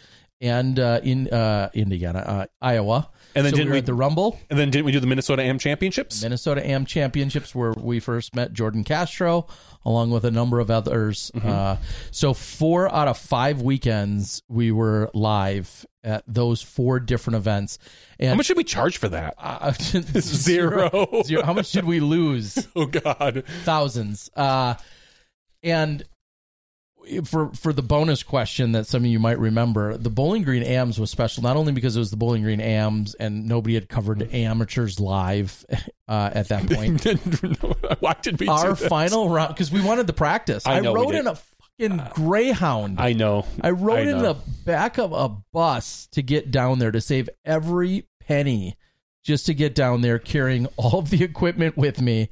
[0.41, 3.11] and uh, in uh, Indiana, uh, Iowa.
[3.35, 5.43] And then so didn't we we- the Rumble, and then didn't we do the Minnesota
[5.43, 6.23] Am Championships?
[6.23, 9.47] Minnesota Am Championships, where we first met Jordan Castro,
[9.85, 11.31] along with a number of others.
[11.35, 11.49] Mm-hmm.
[11.49, 11.77] Uh,
[12.11, 17.79] so four out of five weekends we were live at those four different events.
[18.19, 19.35] And How much did we charge for that?
[19.39, 21.23] uh, Zero.
[21.25, 21.43] Zero.
[21.45, 22.67] How much did we lose?
[22.77, 23.45] Oh God.
[23.65, 24.31] thousands.
[24.35, 24.75] Uh,
[25.63, 26.03] and
[27.25, 30.99] for for the bonus question that some of you might remember, the Bowling Green AMs
[30.99, 34.33] was special not only because it was the Bowling Green AMs and nobody had covered
[34.35, 35.65] amateurs live
[36.09, 38.01] uh, at that point.
[38.01, 40.67] Why did we Our final round because we wanted the practice.
[40.67, 43.01] I I, rode in a fucking Greyhound.
[43.01, 43.47] I know.
[43.61, 44.35] I rode in know.
[44.35, 48.77] the back of a bus to get down there to save every penny
[49.25, 52.31] just to get down there carrying all of the equipment with me.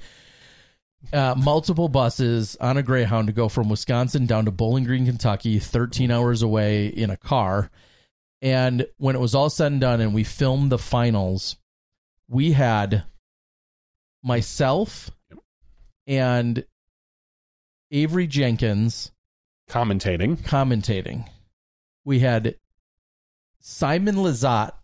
[1.12, 5.58] Uh, multiple buses on a Greyhound to go from Wisconsin down to Bowling Green, Kentucky,
[5.58, 7.70] 13 hours away in a car.
[8.42, 11.56] And when it was all said and done and we filmed the finals,
[12.28, 13.04] we had
[14.22, 15.10] myself
[16.06, 16.64] and
[17.90, 19.12] Avery Jenkins
[19.68, 20.36] commentating.
[20.38, 21.28] commentating.
[22.04, 22.56] We had
[23.60, 24.75] Simon Lizotte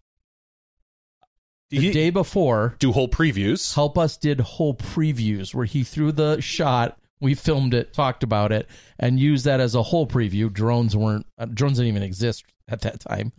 [1.80, 3.74] the He- day before do whole previews.
[3.74, 8.52] help us did whole previews where he threw the shot, we filmed it, talked about
[8.52, 8.68] it,
[8.98, 10.52] and used that as a whole preview.
[10.52, 13.32] Drones weren't uh, drones didn't even exist at that time.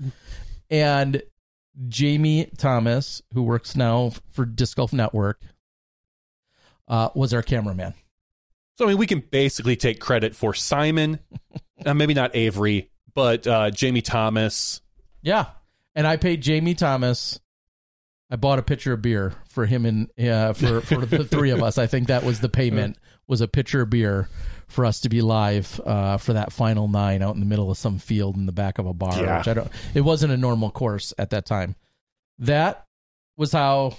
[0.69, 1.21] And
[1.87, 5.41] Jamie Thomas, who works now for Disc Golf Network,
[6.87, 7.93] uh, was our cameraman.
[8.77, 11.19] So I mean, we can basically take credit for Simon,
[11.85, 14.81] uh, maybe not Avery, but uh, Jamie Thomas.
[15.21, 15.45] Yeah.
[15.95, 17.39] And I paid Jamie Thomas.
[18.33, 21.61] I bought a pitcher of beer for him and uh, for for the three of
[21.61, 21.77] us.
[21.77, 24.27] I think that was the payment was a pitcher of beer
[24.67, 27.77] for us to be live uh, for that final nine out in the middle of
[27.77, 29.21] some field in the back of a bar.
[29.21, 29.37] Yeah.
[29.37, 29.71] Which I don't.
[29.93, 31.75] It wasn't a normal course at that time.
[32.39, 32.87] That
[33.37, 33.97] was how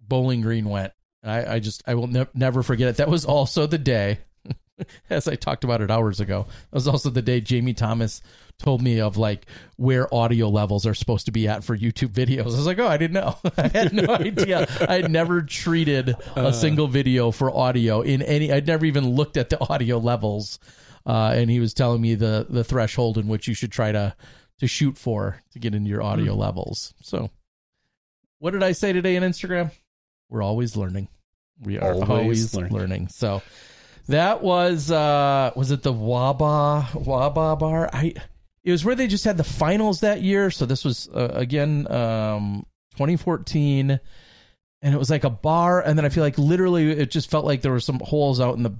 [0.00, 0.94] Bowling Green went.
[1.22, 2.96] I, I just I will ne- never forget it.
[2.96, 4.20] That was also the day,
[5.10, 6.46] as I talked about it hours ago.
[6.70, 8.22] That was also the day Jamie Thomas
[8.58, 12.40] told me of like where audio levels are supposed to be at for YouTube videos.
[12.40, 13.36] I was like, oh, I didn't know.
[13.56, 14.66] I had no idea.
[14.88, 18.52] I had never treated a single video for audio in any.
[18.52, 20.58] I'd never even looked at the audio levels.
[21.06, 24.14] Uh, and he was telling me the the threshold in which you should try to
[24.58, 26.92] to shoot for to get into your audio levels.
[27.00, 27.30] So,
[28.40, 29.70] what did I say today on Instagram?
[30.28, 31.08] We're always learning.
[31.60, 32.72] We are Always always, learning.
[32.72, 33.08] learning.
[33.08, 33.40] So
[34.08, 37.88] that was uh was it the Waba Waba bar?
[37.92, 38.14] I
[38.64, 40.50] it was where they just had the finals that year.
[40.50, 44.00] So this was uh, again um 2014
[44.80, 47.44] and it was like a bar and then I feel like literally it just felt
[47.44, 48.74] like there were some holes out in the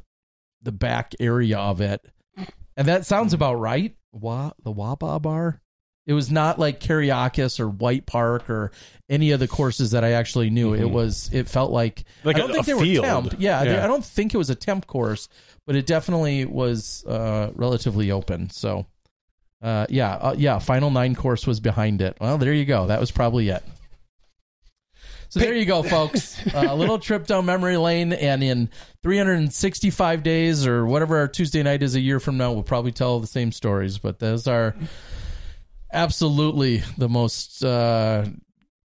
[0.63, 2.05] the back area of it.
[2.77, 3.97] And that sounds about right.
[4.13, 5.61] Wa the Waba bar?
[6.09, 8.73] It was not like Kereiakes or White Park or
[9.11, 10.75] any of the courses that I actually knew.
[10.75, 11.29] It was.
[11.35, 13.35] It felt like, Like I don't a- think they were temp.
[13.39, 13.85] Yeah, Yeah.
[13.85, 15.29] I don't think it was a temp course,
[15.67, 18.49] but it definitely was uh, relatively open.
[18.49, 18.87] So,
[19.61, 20.59] uh, yeah, uh, yeah.
[20.61, 22.17] Final nine course was behind it.
[22.21, 22.87] Well, there you go.
[22.87, 23.63] That was probably it.
[25.29, 26.41] So there you go, folks.
[26.47, 28.71] Uh, a little trip down memory lane, and in
[29.03, 33.21] 365 days or whatever our Tuesday night is a year from now, we'll probably tell
[33.21, 33.99] the same stories.
[33.99, 34.75] But those are
[35.93, 38.27] absolutely the most uh,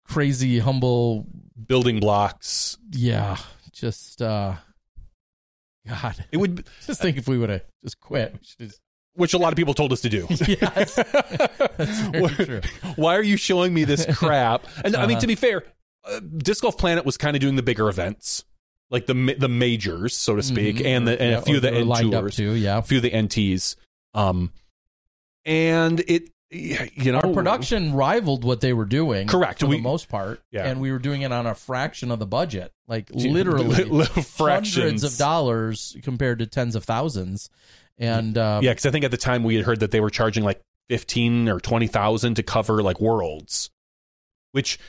[0.07, 1.25] crazy humble.
[1.67, 2.77] building blocks.
[2.91, 3.37] Yeah,
[3.71, 4.55] just uh,
[5.87, 8.35] God, It would, just think if we would have just quit.
[8.59, 8.79] Just,
[9.15, 10.25] which a lot of people told us to do.
[10.47, 10.95] yes,
[11.77, 12.61] that's very true.
[12.95, 14.65] Why are you showing me this crap?
[14.85, 15.21] And I mean, Uh-huh.
[15.21, 15.63] to be fair,
[16.05, 18.45] uh, Disc Golf Planet was kind of doing the bigger events,
[18.89, 20.85] like the the majors, so to speak, Mhm.
[20.85, 22.53] and the and Yeah, a few of the end tours, too.
[22.53, 23.75] Yeah, a few of the NTs.
[24.13, 24.53] Um,
[25.45, 29.27] and it, you know, our production rivaled what they were doing.
[29.27, 29.59] Correct.
[29.59, 30.41] for We- the most part.
[30.51, 30.67] Yeah.
[30.67, 34.75] and we were doing it on a fraction of the budget, like literally fractions.
[34.75, 37.49] hundreds of dollars compared to tens of thousands.
[37.97, 40.09] And uh, Yeah, because I think at the time we had heard that they were
[40.09, 43.69] charging like fifteen or twenty thousand to cover like worlds,
[44.53, 44.79] which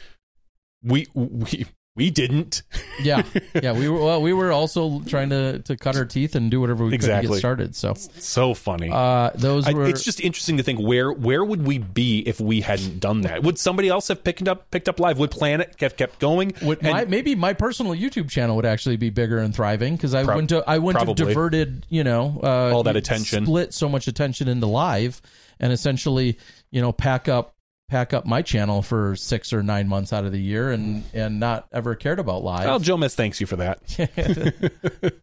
[0.83, 1.67] we we
[1.97, 2.63] we didn't.
[3.03, 3.23] yeah,
[3.55, 6.61] yeah, we were well, we were also trying to to cut our teeth and do
[6.61, 7.75] whatever we could to get started.
[7.75, 8.89] So So funny.
[8.93, 12.41] uh, those I, were it's just interesting to think where where would we be if
[12.41, 13.43] we hadn't done that?
[13.43, 15.19] Would somebody else have picked up picked up live?
[15.19, 16.53] Would Planet have kept going?
[16.63, 20.15] Would And- my, maybe my personal YouTube channel would actually be bigger and thriving because
[20.15, 23.45] I Prob- wouldn't have, I wouldn't have diverted you know uh, All that attention.
[23.47, 25.21] split so much attention into live
[25.59, 26.39] and essentially
[26.71, 27.55] you know pack up
[27.91, 31.41] pack up my channel for six or nine months out of the year and and
[31.41, 32.65] not ever cared about live.
[32.65, 33.81] well, Joe Miss thanks you for that.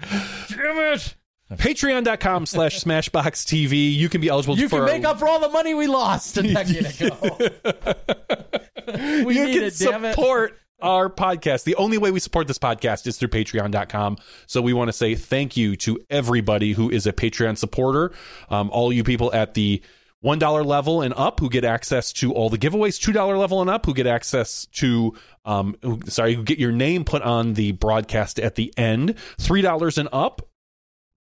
[0.00, 1.14] Damn it!
[1.52, 3.94] Patreon.com slash Smashboxx TV.
[3.94, 6.36] You can be eligible You for can make up for all the money we lost
[6.38, 7.16] a decade ago.
[9.24, 10.14] we you need can it, damn it.
[10.14, 11.64] support our podcast.
[11.64, 14.16] The only way we support this podcast is through patreon.com.
[14.46, 18.12] So we want to say thank you to everybody who is a Patreon supporter.
[18.48, 19.82] Um, all you people at the
[20.24, 23.84] $1 level and up who get access to all the giveaways, $2 level and up
[23.86, 25.14] who get access to,
[25.44, 29.98] um, who, sorry, who get your name put on the broadcast at the end, $3
[29.98, 30.48] and up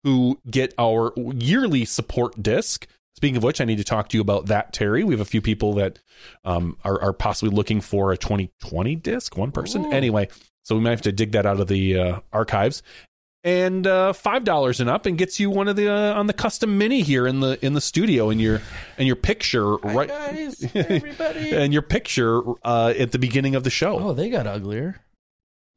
[0.04, 2.88] who get our yearly support disc.
[3.16, 5.04] Speaking of which, I need to talk to you about that, Terry.
[5.04, 6.00] We have a few people that
[6.44, 9.94] um, are, are possibly looking for a 2020 disc, one person.
[9.94, 10.28] Anyway,
[10.64, 12.82] so we might have to dig that out of the uh, archives.
[13.44, 16.34] And uh, five dollars and up, and gets you one of the uh, on the
[16.34, 18.62] custom mini here in the in the studio, and your
[19.00, 21.52] and your picture right, guys, everybody.
[21.56, 23.98] and your picture uh, at the beginning of the show.
[24.00, 24.98] oh, they got uglier.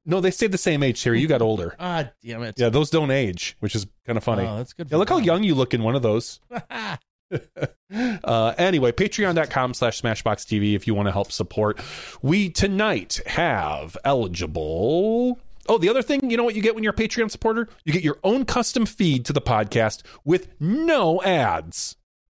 [0.04, 1.18] No, they stayed the same age, Terry.
[1.22, 1.74] You got older.
[1.80, 2.56] Ah, damn it.
[2.58, 4.46] Yeah, those don't age, which is kind of funny.
[4.46, 4.90] Oh, that's good.
[4.90, 6.40] Yeah, look how young you look in one of those.
[6.70, 11.80] uh, anyway, patreon.com slash smashboxx TV if you want to help support.
[12.20, 15.38] We tonight have eligible.
[15.68, 17.68] Oh, the other thing, you know what you get when you're a Patreon supporter?
[17.84, 21.96] You get your own custom feed to the podcast with no ads.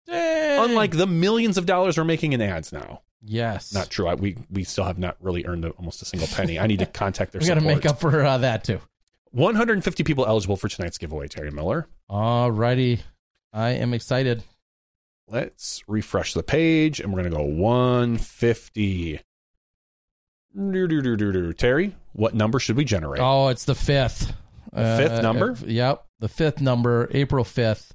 [0.07, 0.69] Dang.
[0.69, 3.01] Unlike the millions of dollars we're making in ads now.
[3.23, 4.07] yes, Not true.
[4.07, 6.59] I, we we still have not really earned almost a single penny.
[6.59, 8.79] I need to contact their we got to make up for uh, that too.
[9.31, 11.87] 150 people eligible for tonight's giveaway, Terry Miller.
[12.09, 13.01] Alrighty,
[13.51, 14.43] I am excited.
[15.27, 19.19] Let's refresh the page and we're going to go 150.
[21.53, 23.21] Terry, what number should we generate?
[23.21, 24.33] Oh, it's the fifth.
[24.71, 25.51] The fifth number?
[25.51, 27.93] uh, yep, the fifth number, April fifth.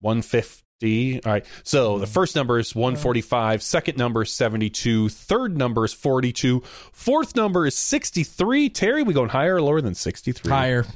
[0.00, 1.22] 150.
[1.24, 1.46] All right.
[1.64, 3.62] So the first number is 145.
[3.62, 5.08] Second number is 72.
[5.08, 6.60] Third number is 42.
[6.92, 8.68] Fourth number is 63.
[8.70, 10.50] Terry, we going higher or lower than 63?
[10.50, 10.86] Higher.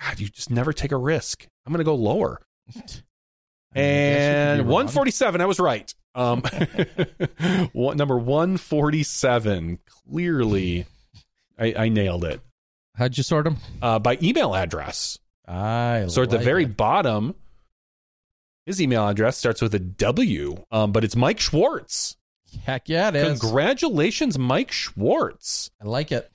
[0.00, 1.46] God, you just never take a risk.
[1.64, 2.40] I'm going to go lower.
[3.74, 4.72] I guess you And could be wrong.
[4.74, 5.94] 147, I was right.
[6.14, 6.42] Um,
[7.72, 9.78] one, number 147,
[10.10, 10.86] clearly,
[11.58, 12.40] I, I nailed it.
[12.96, 13.56] How'd you sort them?
[13.80, 15.18] Uh, by email address.
[15.48, 16.76] I So at the like very it.
[16.76, 17.34] bottom,
[18.66, 22.16] his email address starts with a W, um, but it's Mike Schwartz.
[22.64, 23.40] heck yeah, it is.
[23.40, 25.70] Congratulations, Mike Schwartz.
[25.82, 26.30] I like it.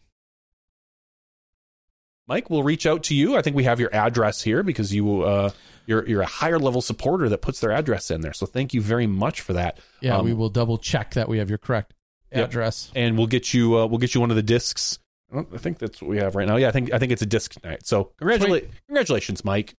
[2.27, 3.37] Mike, we'll reach out to you.
[3.37, 5.51] I think we have your address here because you uh,
[5.87, 8.33] you're you're a higher level supporter that puts their address in there.
[8.33, 9.79] So thank you very much for that.
[10.01, 11.93] Yeah, Um, we will double check that we have your correct
[12.31, 12.49] Yep.
[12.49, 12.91] address.
[12.93, 14.99] and we'll get you uh, we'll get you one of the discs.
[15.31, 16.57] I don't- I think that's what we have right now.
[16.57, 17.87] Yeah, I think I think it's a disc night.
[17.87, 19.73] So congratulations, congratulations, Mike.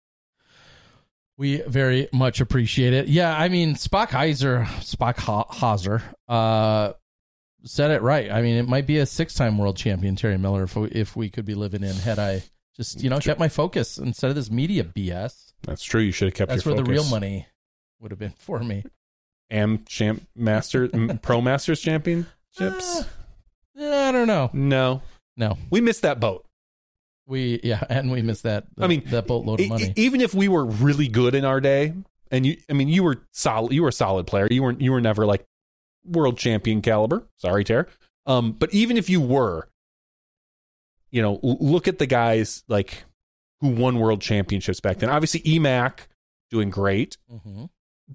[1.36, 3.06] We very much appreciate it.
[3.06, 6.94] Yeah, I mean Spock Heiser, Spock Hauser, uh,
[7.64, 8.30] said it right.
[8.32, 11.28] I mean, it might be a six-time world champion, Terry Miller, if we, if we
[11.30, 12.42] could be living in had I
[12.76, 15.47] just you know kept my focus instead of this media BS.
[15.62, 16.00] That's true.
[16.00, 16.64] You should have kept your focus.
[16.64, 17.46] That's where the real money
[18.00, 18.84] would have been for me.
[19.50, 20.88] Am champ master
[21.22, 23.00] pro masters championships.
[23.00, 23.04] Uh,
[23.80, 24.50] I don't know.
[24.52, 25.02] no,
[25.36, 26.44] No, we missed that boat.
[27.26, 28.66] we yeah, and we missed that.
[28.78, 29.84] I mean, that boatload of money.
[29.88, 31.94] e- even if we were really good in our day,
[32.30, 33.72] and you, I mean, you were solid.
[33.72, 34.48] You were a solid player.
[34.50, 34.80] You weren't.
[34.82, 35.44] You were never like
[36.04, 37.26] world champion caliber.
[37.36, 37.86] Sorry, Tara.
[38.26, 39.68] Um, but even if you were,
[41.10, 43.04] you know, look at the guys like
[43.60, 45.10] who won world championships back then.
[45.10, 46.06] Obviously, EMAC
[46.50, 47.66] doing great, hmm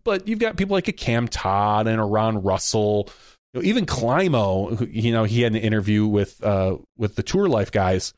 [0.03, 3.09] but you've got people like a Cam Todd and a Ron Russell.
[3.53, 7.21] you know, even Climo, who, you know, he had an interview with uh, with the
[7.21, 8.13] Tour Life guys.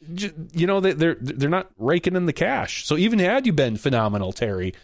[0.00, 2.84] You know, they, they're they're not raking in the cash.
[2.84, 4.74] So even had you been phenomenal, Terry,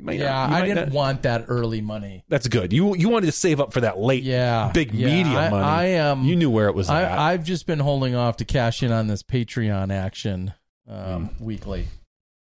[0.00, 2.24] Yeah, not, I didn't not- want that early money.
[2.28, 2.72] That's good.
[2.72, 5.64] You you wanted to save up for that late, Yeah, big yeah, media I, money.
[5.64, 6.24] I am.
[6.24, 6.96] you knew where it was at.
[7.18, 10.52] I, I've just been holding off to cash in on this Patreon action
[10.88, 11.44] um, Hmm.
[11.44, 11.86] weekly.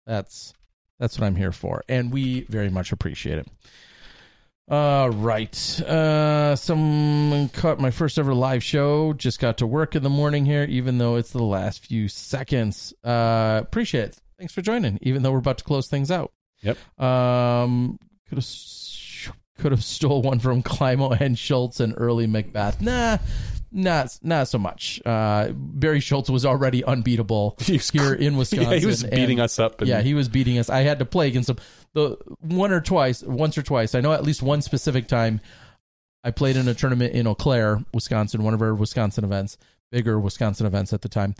[0.06, 0.52] That's
[0.98, 3.48] that's what I'm here for, and we very much appreciate it.
[4.70, 9.12] All right, uh, someone caught my first ever live show.
[9.12, 12.94] Just got to work in the morning here, even though it's the last few seconds.
[13.04, 14.16] Uh, appreciate it.
[14.38, 16.32] Thanks for joining, even though we're about to close things out.
[16.64, 17.00] Yep.
[17.00, 18.46] Um, could have
[19.58, 22.80] could have stole one from Climo and Schultz and early McBeth.
[22.80, 23.18] Nah,
[23.70, 25.00] not not so much.
[25.04, 28.72] Uh, Barry Schultz was already unbeatable was here in Wisconsin.
[28.72, 29.80] yeah, he was and- beating us up.
[29.80, 30.70] And, yeah, he was beating us.
[30.70, 31.58] I had to play against him
[31.92, 33.94] the one or twice, once or twice.
[33.94, 35.40] I know at least one specific time.
[36.26, 39.58] I played in a tournament in Eau Claire, Wisconsin, one of our Wisconsin events,
[39.92, 41.34] bigger Wisconsin events at the time.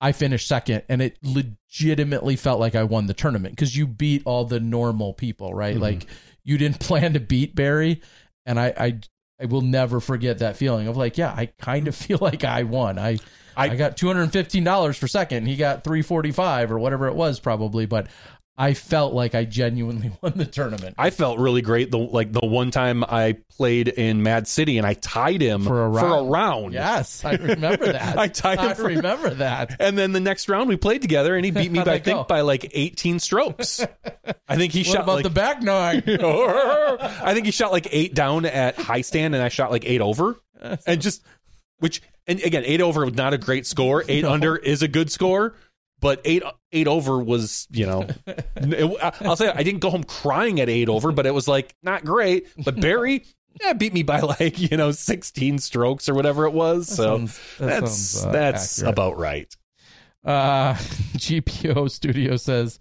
[0.00, 4.22] I finished second, and it legitimately felt like I won the tournament because you beat
[4.24, 5.74] all the normal people, right?
[5.74, 5.82] Mm-hmm.
[5.82, 6.06] Like
[6.42, 8.00] you didn't plan to beat Barry,
[8.46, 9.00] and I, I,
[9.40, 12.62] I will never forget that feeling of like, yeah, I kind of feel like I
[12.62, 12.98] won.
[12.98, 13.18] I,
[13.56, 15.46] I, I- got two hundred and fifteen dollars for second.
[15.46, 18.06] He got three forty five or whatever it was, probably, but.
[18.62, 20.96] I felt like I genuinely won the tournament.
[20.98, 21.90] I felt really great.
[21.90, 25.82] The like the one time I played in Mad City and I tied him For
[25.82, 26.30] a round.
[26.30, 26.72] round.
[26.74, 28.18] Yes, I remember that.
[28.18, 29.76] I tied him I for- remember that.
[29.80, 32.04] And then the next round we played together and he beat me by I that
[32.04, 32.16] go?
[32.16, 33.80] think by like 18 strokes.
[34.46, 36.02] I think he What shot about like the back nine?
[36.06, 40.02] I think he shot like 8 down at high stand and I shot like 8
[40.02, 40.38] over.
[40.86, 41.24] And just
[41.78, 44.04] which and again 8 over was not a great score.
[44.06, 45.54] 8 under is a good score.
[46.00, 50.60] But eight eight over was, you know, it- I'll say I didn't go home crying
[50.60, 52.46] at eight over, but it was like not great.
[52.64, 53.24] But Barry,
[53.60, 56.88] yeah, beat me by like you know sixteen strokes or whatever it was.
[56.88, 58.92] so sounds- that that's sounds, uh, that's accurate.
[58.94, 59.54] about right.
[60.24, 60.74] Uh,
[61.16, 62.78] GPO Studio says,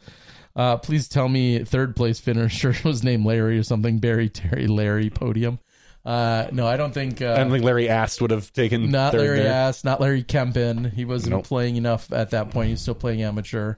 [0.56, 4.00] uh, please tell me third place finisher was named Larry or something.
[4.00, 5.60] Barry, Terry, Larry, podium.
[6.05, 7.21] Uh, no, I don't think.
[7.21, 9.51] Uh, I don't think Larry Ast would have taken not third Larry there.
[9.51, 10.91] Ass, not Larry Kempin.
[10.93, 11.45] He wasn't Nope.
[11.45, 12.67] playing enough at that point.
[12.67, 13.76] He was still playing amateur.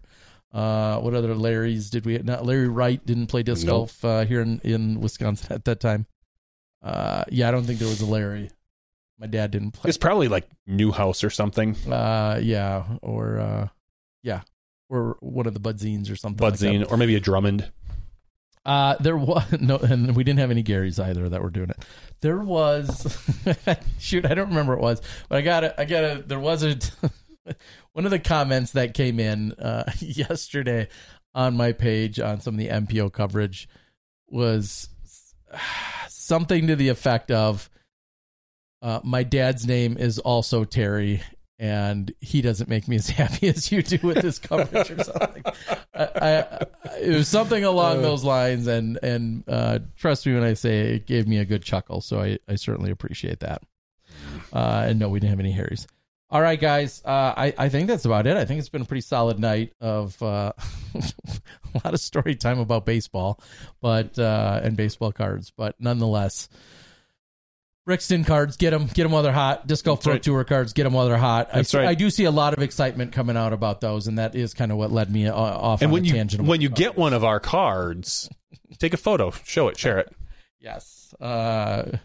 [0.53, 2.17] Uh, what other Larrys did we?
[2.19, 3.71] Not Larry Wright didn't play disc Nope.
[3.73, 6.05] golf uh, here in, in Wisconsin at that time.
[6.83, 8.49] Uh, yeah, I don't think there was a Larry.
[9.17, 9.87] My dad didn't play.
[9.89, 11.75] It's probably like Newhouse or something.
[11.91, 13.67] Uh, yeah, or uh,
[14.23, 14.41] yeah,
[14.89, 16.43] or one of the Budzines or something.
[16.43, 16.55] like.
[16.55, 17.71] Budzine or maybe a Drummond.
[18.65, 21.83] Uh, there was no, and we didn't have any Garys either that were doing it.
[22.21, 23.17] There was,
[23.99, 25.73] shoot, I don't remember what it was, but I got it.
[25.77, 26.27] I got it.
[26.27, 26.77] There was a
[27.93, 30.87] one of the comments that came in uh, yesterday
[31.33, 33.67] on my page on some of the MPO coverage
[34.29, 34.89] was
[36.07, 37.69] something to the effect of,
[38.83, 41.23] uh, "My dad's name is also Terry."
[41.61, 45.43] And he doesn't make me as happy as you do with this coverage, or something.
[45.93, 46.65] I, I,
[46.99, 51.05] it was something along those lines, and and uh, trust me when I say it
[51.05, 52.01] gave me a good chuckle.
[52.01, 53.61] So I, I certainly appreciate that.
[54.51, 55.85] Uh, and no, we didn't have any Harrys.
[56.31, 57.03] All right, guys.
[57.05, 58.37] Uh, I I think that's about it.
[58.37, 60.53] I think it's been a pretty solid night of uh,
[60.95, 63.39] a lot of story time about baseball,
[63.81, 66.49] but uh, and baseball cards, but nonetheless.
[67.85, 69.65] Brixton cards, get them, get them while they're hot.
[69.65, 70.21] Disc Golf Pro right.
[70.23, 71.49] Tour cards, get them while they're hot.
[71.51, 71.87] I That's see- right.
[71.87, 74.71] I do see a lot of excitement coming out about those, and that is kind
[74.71, 76.43] of what led me uh, off And on when you tangent.
[76.47, 76.79] when you cards.
[76.79, 78.29] get one of our cards,
[78.79, 80.13] take a photo, show it, share it
[80.59, 81.13] Yes.
[81.19, 81.97] Uh,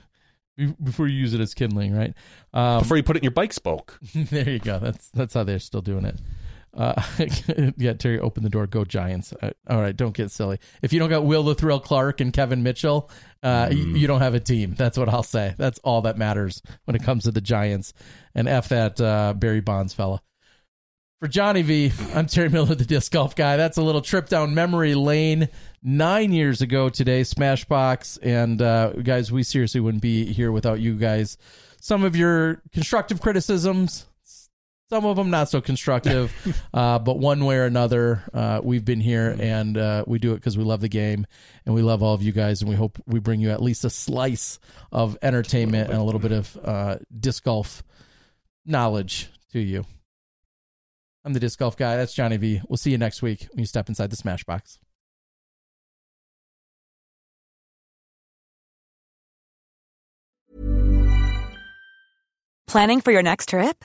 [0.82, 2.14] before you use it as kindling, right?
[2.54, 3.98] Um, before you put it in your bike spoke.
[4.14, 4.78] there you go.
[4.78, 6.18] That's that's how they're still doing it.
[6.76, 7.02] Uh,
[7.78, 8.66] yeah, Terry, open the door.
[8.66, 9.32] Go Giants.
[9.40, 10.58] Uh, all right, don't get silly.
[10.82, 13.10] If you don't got Will the Thrill Clark and Kevin Mitchell,
[13.42, 14.74] uh, y- you don't have a team.
[14.76, 15.54] That's what I'll say.
[15.56, 17.94] That's all that matters when it comes to the Giants.
[18.34, 20.20] And F that uh, Barry Bonds fella.
[21.20, 23.56] For Johnny V, I'm Terry Miller, the disc golf guy.
[23.56, 25.48] That's a little trip down memory lane.
[25.82, 28.18] Nine years ago today, Smashboxx.
[28.22, 31.38] And uh, guys, we seriously wouldn't be here without you guys.
[31.80, 34.04] Some of your constructive criticisms,
[34.88, 36.32] some of them not so constructive,
[36.74, 40.36] uh, but one way or another, uh, we've been here and uh, we do it
[40.36, 41.26] because we love the game
[41.64, 42.62] and we love all of you guys.
[42.62, 44.58] And we hope we bring you at least a slice
[44.92, 47.82] of entertainment and a little bit of uh, disc golf
[48.64, 49.84] knowledge to you.
[51.24, 51.96] I'm the disc golf guy.
[51.96, 52.60] That's Johnny V.
[52.68, 54.78] We'll see you next week when you step inside the Smashboxx.
[62.68, 63.84] Planning for your next trip?